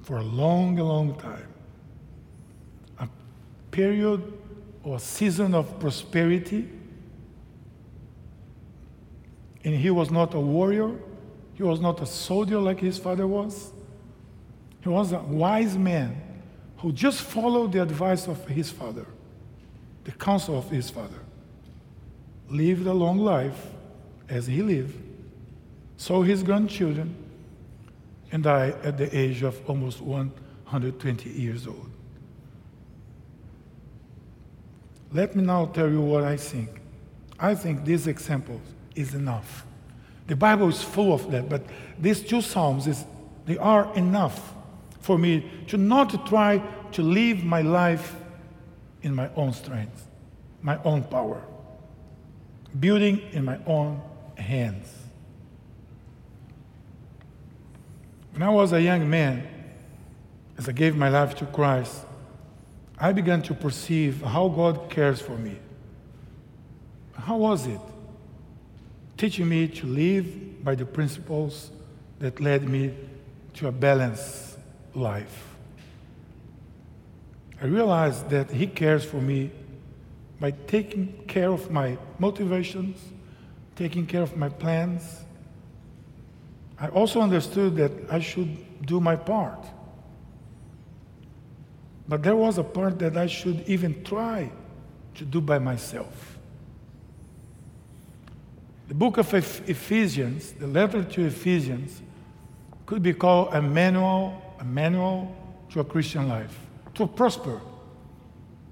for 0.03 0.17
a 0.17 0.23
long, 0.25 0.75
long 0.79 1.15
time. 1.15 1.47
A 2.99 3.09
period 3.71 4.21
or 4.83 4.99
season 4.99 5.55
of 5.55 5.79
prosperity. 5.79 6.69
And 9.63 9.77
he 9.77 9.91
was 9.91 10.11
not 10.11 10.35
a 10.35 10.41
warrior, 10.41 10.91
he 11.55 11.63
was 11.63 11.79
not 11.79 12.01
a 12.01 12.07
soldier 12.07 12.59
like 12.59 12.81
his 12.81 12.99
father 12.99 13.29
was. 13.29 13.71
He 14.81 14.89
was 14.89 15.13
a 15.13 15.21
wise 15.21 15.79
man 15.79 16.21
who 16.81 16.93
just 16.93 17.21
followed 17.21 17.73
the 17.73 17.83
advice 17.83 18.27
of 18.27 18.47
his 18.49 18.71
father, 18.71 19.07
the 20.05 20.13
counsel 20.13 20.59
of 20.59 20.71
his 20.71 20.89
father. 20.89 21.19
Lived 22.49 22.87
a 22.87 22.93
long 22.93 23.19
life 23.19 23.67
as 24.29 24.47
he 24.47 24.63
lived, 24.63 24.99
saw 25.97 26.23
his 26.23 26.43
grandchildren, 26.43 27.15
and 28.33 28.45
died 28.45 28.75
at 28.83 28.97
the 28.97 29.17
age 29.17 29.43
of 29.43 29.61
almost 29.69 30.01
120 30.01 31.29
years 31.31 31.67
old. 31.67 31.91
Let 35.13 35.37
me 35.37 35.43
now 35.43 35.67
tell 35.67 35.91
you 35.91 36.01
what 36.01 36.25
I 36.25 36.37
think. 36.37 36.81
I 37.39 37.55
think 37.55 37.85
this 37.85 38.07
example 38.07 38.61
is 38.95 39.15
enough. 39.15 39.67
The 40.29 40.37
Bible 40.37 40.69
is 40.69 40.83
full 40.83 41.13
of 41.13 41.31
that, 41.33 41.49
but 41.49 41.63
these 41.99 42.23
two 42.23 42.41
Psalms, 42.41 42.87
is, 42.87 43.05
they 43.45 43.59
are 43.59 43.93
enough 43.97 44.55
for 45.01 45.19
me 45.19 45.51
to 45.69 45.77
not 45.77 46.27
try 46.27 46.63
to 46.93 47.03
live 47.03 47.43
my 47.45 47.63
life 47.63 48.17
in 49.03 49.15
my 49.15 49.31
own 49.35 49.53
strength, 49.53 50.07
my 50.63 50.81
own 50.85 51.03
power, 51.05 51.43
building 52.79 53.21
in 53.33 53.45
my 53.45 53.59
own 53.67 54.01
hands. 54.37 54.95
When 58.33 58.43
I 58.43 58.51
was 58.51 58.73
a 58.73 58.81
young 58.81 59.09
man, 59.09 59.47
as 60.57 60.69
I 60.69 60.73
gave 60.73 60.97
my 60.97 61.09
life 61.09 61.35
to 61.37 61.47
Christ, 61.47 62.05
I 62.99 63.13
began 63.13 63.41
to 63.43 63.55
perceive 63.55 64.21
how 64.23 64.49
God 64.49 64.91
cares 64.91 65.21
for 65.21 65.37
me. 65.37 65.57
How 67.15 67.37
was 67.37 67.67
it? 67.67 67.81
Teaching 69.17 69.49
me 69.49 69.69
to 69.69 69.87
live 69.87 70.63
by 70.63 70.75
the 70.75 70.85
principles 70.85 71.71
that 72.19 72.41
led 72.41 72.69
me 72.69 72.95
to 73.55 73.69
a 73.69 73.73
balanced 73.73 74.50
life. 74.95 75.55
I 77.61 77.67
realized 77.67 78.31
that 78.31 78.51
He 78.51 78.67
cares 78.67 79.05
for 79.05 79.21
me 79.21 79.51
by 80.41 80.53
taking 80.53 81.25
care 81.27 81.51
of 81.51 81.71
my 81.71 81.99
motivations, 82.19 82.99
taking 83.77 84.07
care 84.07 84.23
of 84.23 84.37
my 84.37 84.49
plans. 84.49 85.25
I 86.79 86.89
also 86.89 87.21
understood 87.21 87.77
that 87.77 87.93
I 88.11 88.21
should 88.21 88.87
do 88.87 89.01
my 89.01 89.17
part. 89.17 89.67
But 92.09 92.23
there 92.23 92.37
was 92.37 92.59
a 92.59 92.65
part 92.65 92.99
that 93.01 93.17
I 93.17 93.27
should 93.27 93.63
even 93.69 94.03
try 94.03 94.51
to 95.15 95.25
do 95.25 95.41
by 95.41 95.59
myself. 95.59 96.39
The 98.89 98.95
book 98.95 99.19
of 99.19 99.33
Ephesians, 99.35 100.51
the 100.53 100.67
letter 100.67 101.05
to 101.05 101.25
Ephesians, 101.27 102.03
could 102.87 103.03
be 103.03 103.13
called 103.13 103.55
a 103.55 103.63
manual, 103.63 104.43
a 104.61 104.65
manual 104.65 105.35
to 105.71 105.81
a 105.81 105.85
Christian 105.85 106.29
life, 106.29 106.57
to 106.95 107.07
prosper, 107.07 107.61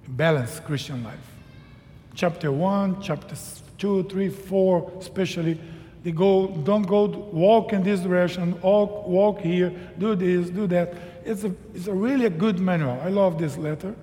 balanced 0.07 0.65
Christian 0.65 1.03
life. 1.03 1.19
Chapter 2.15 2.53
1, 2.53 3.01
chapter 3.03 3.35
2, 3.79 4.05
3, 4.05 4.29
4, 4.29 4.93
especially, 4.99 5.59
they 6.05 6.13
go, 6.13 6.49
don't 6.49 6.83
go 6.83 7.07
walk 7.07 7.73
in 7.73 7.83
this 7.83 8.01
direction, 8.01 8.61
walk, 8.61 9.07
walk 9.07 9.41
here, 9.41 9.73
do 9.99 10.15
this, 10.15 10.51
do 10.51 10.67
that. 10.67 10.95
It's 11.25 11.45
a, 11.45 11.55
it's 11.75 11.87
a 11.87 11.95
really 11.95 12.27
a 12.27 12.31
good 12.31 12.59
manual. 12.61 13.01
I 13.03 13.09
love 13.09 13.39
this 13.39 13.57
letter. 13.57 13.95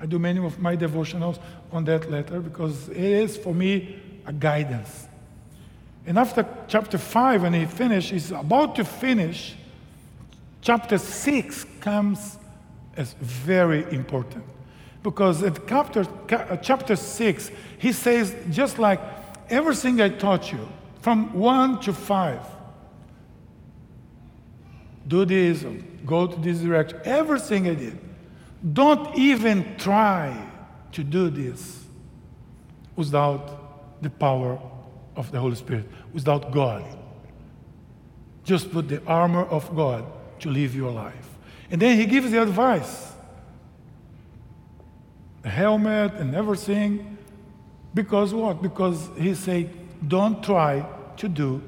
I 0.00 0.06
do 0.06 0.18
many 0.18 0.44
of 0.44 0.58
my 0.58 0.76
devotionals 0.76 1.38
on 1.72 1.84
that 1.84 2.10
letter 2.10 2.40
because 2.40 2.88
it 2.88 2.96
is 2.96 3.36
for 3.36 3.54
me 3.54 4.00
a 4.26 4.32
guidance. 4.32 5.06
And 6.06 6.18
after 6.18 6.46
chapter 6.68 6.98
5, 6.98 7.42
when 7.42 7.54
he 7.54 7.66
finished, 7.66 8.10
he's 8.10 8.30
about 8.30 8.76
to 8.76 8.84
finish, 8.84 9.56
chapter 10.66 10.98
6 10.98 11.64
comes 11.78 12.38
as 12.96 13.12
very 13.20 13.84
important. 13.94 14.44
Because 15.04 15.44
at 15.44 15.64
chapter, 15.68 16.04
uh, 16.32 16.56
chapter 16.56 16.96
6, 16.96 17.52
he 17.78 17.92
says, 17.92 18.34
just 18.50 18.76
like 18.76 19.00
everything 19.48 20.00
I 20.00 20.08
taught 20.08 20.50
you, 20.50 20.68
from 21.02 21.32
1 21.34 21.82
to 21.82 21.92
5, 21.92 22.40
do 25.06 25.24
this, 25.24 25.64
go 26.04 26.26
to 26.26 26.40
this 26.40 26.58
direction, 26.58 27.00
everything 27.04 27.68
I 27.68 27.74
did. 27.74 27.96
Don't 28.72 29.16
even 29.16 29.76
try 29.76 30.50
to 30.90 31.04
do 31.04 31.30
this 31.30 31.84
without 32.96 34.02
the 34.02 34.10
power 34.10 34.58
of 35.14 35.30
the 35.30 35.38
Holy 35.38 35.54
Spirit, 35.54 35.88
without 36.12 36.50
God. 36.50 36.84
Just 38.42 38.72
put 38.72 38.88
the 38.88 39.00
armor 39.04 39.44
of 39.44 39.72
God 39.76 40.04
to 40.40 40.50
live 40.50 40.74
your 40.74 40.90
life. 40.90 41.28
And 41.70 41.80
then 41.80 41.98
he 41.98 42.06
gives 42.06 42.30
the 42.30 42.42
advice 42.42 43.12
the 45.42 45.48
helmet 45.50 46.14
and 46.14 46.34
everything. 46.34 47.16
Because 47.94 48.34
what? 48.34 48.60
Because 48.60 49.08
he 49.16 49.32
said, 49.34 49.70
don't 50.08 50.42
try 50.42 50.84
to 51.18 51.28
do 51.28 51.62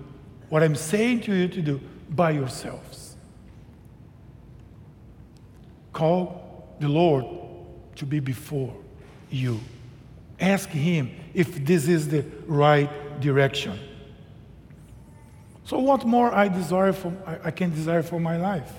what 0.48 0.62
I'm 0.62 0.74
saying 0.74 1.20
to 1.22 1.35
you 1.35 1.46
to 1.48 1.62
do 1.62 1.81
by 2.11 2.33
yourselves. 2.33 3.16
Call 5.93 6.76
the 6.80 6.88
Lord 6.88 7.24
to 7.97 8.07
be 8.07 8.20
before 8.20 8.74
you. 9.30 9.61
Ask 10.40 10.68
Him 10.70 11.11
if 11.34 11.64
this 11.64 11.88
is 11.88 12.09
the 12.09 12.24
right 12.47 12.88
direction. 13.20 13.78
So, 15.69 15.79
what 15.81 16.07
more 16.07 16.35
I 16.35 16.49
desire 16.49 16.95
for, 16.95 17.12
I, 17.45 17.51
can 17.51 17.69
desire 17.69 18.03
for 18.03 18.19
my 18.19 18.39
life? 18.39 18.73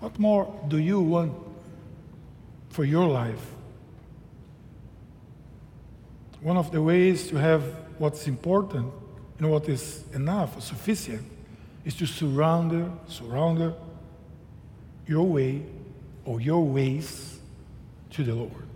What 0.00 0.18
more 0.18 0.52
do 0.66 0.76
you 0.76 0.98
want 0.98 1.34
for 2.70 2.84
your 2.84 3.06
life? 3.06 3.54
One 6.40 6.56
of 6.56 6.72
the 6.72 6.82
ways 6.82 7.28
to 7.28 7.36
have 7.36 7.62
what's 7.98 8.26
important 8.26 8.92
and 9.38 9.48
what 9.48 9.68
is 9.68 10.02
enough, 10.12 10.60
sufficient, 10.60 11.22
is 11.84 11.94
to 11.94 12.06
surrender, 12.06 12.90
surrender 13.06 13.72
your 15.06 15.28
way 15.28 15.62
or 16.24 16.40
your 16.40 16.64
ways 16.64 17.38
to 18.10 18.24
the 18.24 18.34
Lord. 18.34 18.66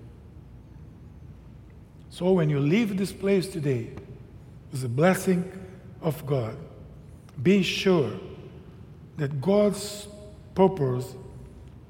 So 2.11 2.31
when 2.31 2.49
you 2.49 2.61
leave 2.61 2.97
this 2.97 3.12
place 3.12 3.49
today, 3.49 3.91
with 4.71 4.85
a 4.85 4.89
blessing 4.89 5.51
of 6.03 6.26
God, 6.26 6.57
be 7.42 7.62
sure 7.62 8.12
that 9.16 9.40
God's 9.40 10.09
purpose 10.55 11.14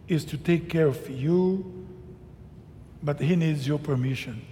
is 0.09 0.25
to 0.27 0.37
take 0.37 0.69
care 0.69 0.87
of 0.87 1.09
you, 1.09 1.87
but 3.03 3.21
He 3.21 3.37
needs 3.37 3.67
your 3.67 3.79
permission. 3.79 4.43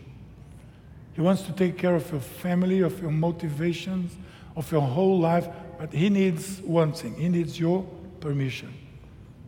He 1.15 1.21
wants 1.21 1.43
to 1.43 1.53
take 1.53 1.77
care 1.77 1.97
of 1.97 2.11
your 2.13 2.21
family, 2.21 2.81
of 2.81 3.01
your 3.03 3.11
motivations, 3.11 4.17
of 4.55 4.71
your 4.71 4.83
whole 4.83 5.19
life, 5.19 5.49
but 5.79 5.93
He 5.93 6.09
needs 6.09 6.61
one 6.61 6.93
thing 6.93 7.15
He 7.15 7.29
needs 7.29 7.59
your 7.59 7.83
permission. 8.21 8.73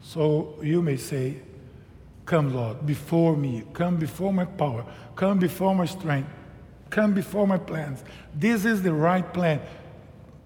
So 0.02 0.58
you 0.62 0.82
may 0.82 0.96
say, 0.96 1.36
Come, 2.26 2.54
Lord, 2.54 2.86
before 2.86 3.36
me, 3.36 3.64
come 3.72 3.96
before 3.96 4.32
my 4.32 4.44
power, 4.44 4.84
come 5.16 5.38
before 5.38 5.74
my 5.74 5.86
strength, 5.86 6.28
come 6.88 7.12
before 7.12 7.46
my 7.46 7.58
plans. 7.58 8.04
This 8.34 8.64
is 8.64 8.82
the 8.82 8.92
right 8.92 9.32
plan. 9.32 9.61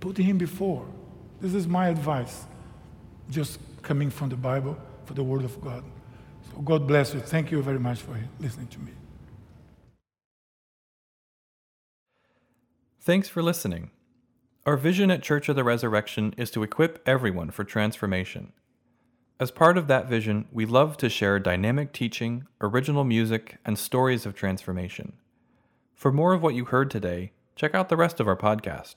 Put 0.05 0.19
Him 0.19 0.37
before. 0.37 0.85
This 1.41 1.55
is 1.55 1.67
my 1.67 1.89
advice, 1.89 2.45
just 3.31 3.59
coming 3.81 4.11
from 4.11 4.29
the 4.29 4.37
Bible, 4.37 4.77
for 5.07 5.15
the 5.15 5.25
Word 5.25 5.45
of 5.45 5.59
God. 5.63 5.83
So 6.51 6.61
God 6.61 6.87
bless 6.87 7.15
you. 7.15 7.21
Thank 7.21 7.51
you 7.51 7.63
very 7.63 7.79
much 7.79 8.01
for 8.01 8.15
listening 8.39 8.67
to 8.67 8.81
me. 8.81 8.93
Thanks 13.01 13.31
for 13.31 13.43
listening. 13.43 13.93
Our 14.67 14.77
vision 14.77 15.11
at 15.11 15.23
Church 15.23 15.49
of 15.49 15.57
the 15.57 15.65
Resurrection 15.65 16.35
is 16.37 16.51
to 16.51 16.63
equip 16.63 17.03
everyone 17.09 17.51
for 17.51 17.65
transformation. 17.65 18.53
As 19.41 19.51
part 19.51 19.79
of 19.79 19.87
that 19.87 20.07
vision, 20.07 20.45
we 20.53 20.67
love 20.67 20.99
to 20.99 21.09
share 21.09 21.39
dynamic 21.39 21.95
teaching, 21.95 22.47
original 22.61 23.05
music, 23.05 23.57
and 23.65 23.79
stories 23.79 24.27
of 24.27 24.35
transformation. 24.35 25.15
For 25.95 26.13
more 26.13 26.35
of 26.35 26.43
what 26.43 26.55
you 26.55 26.67
heard 26.67 26.91
today, 26.91 27.33
check 27.57 27.75
out 27.75 27.89
the 27.89 27.97
rest 27.97 28.21
of 28.21 28.29
our 28.29 28.37
podcast. 28.37 28.97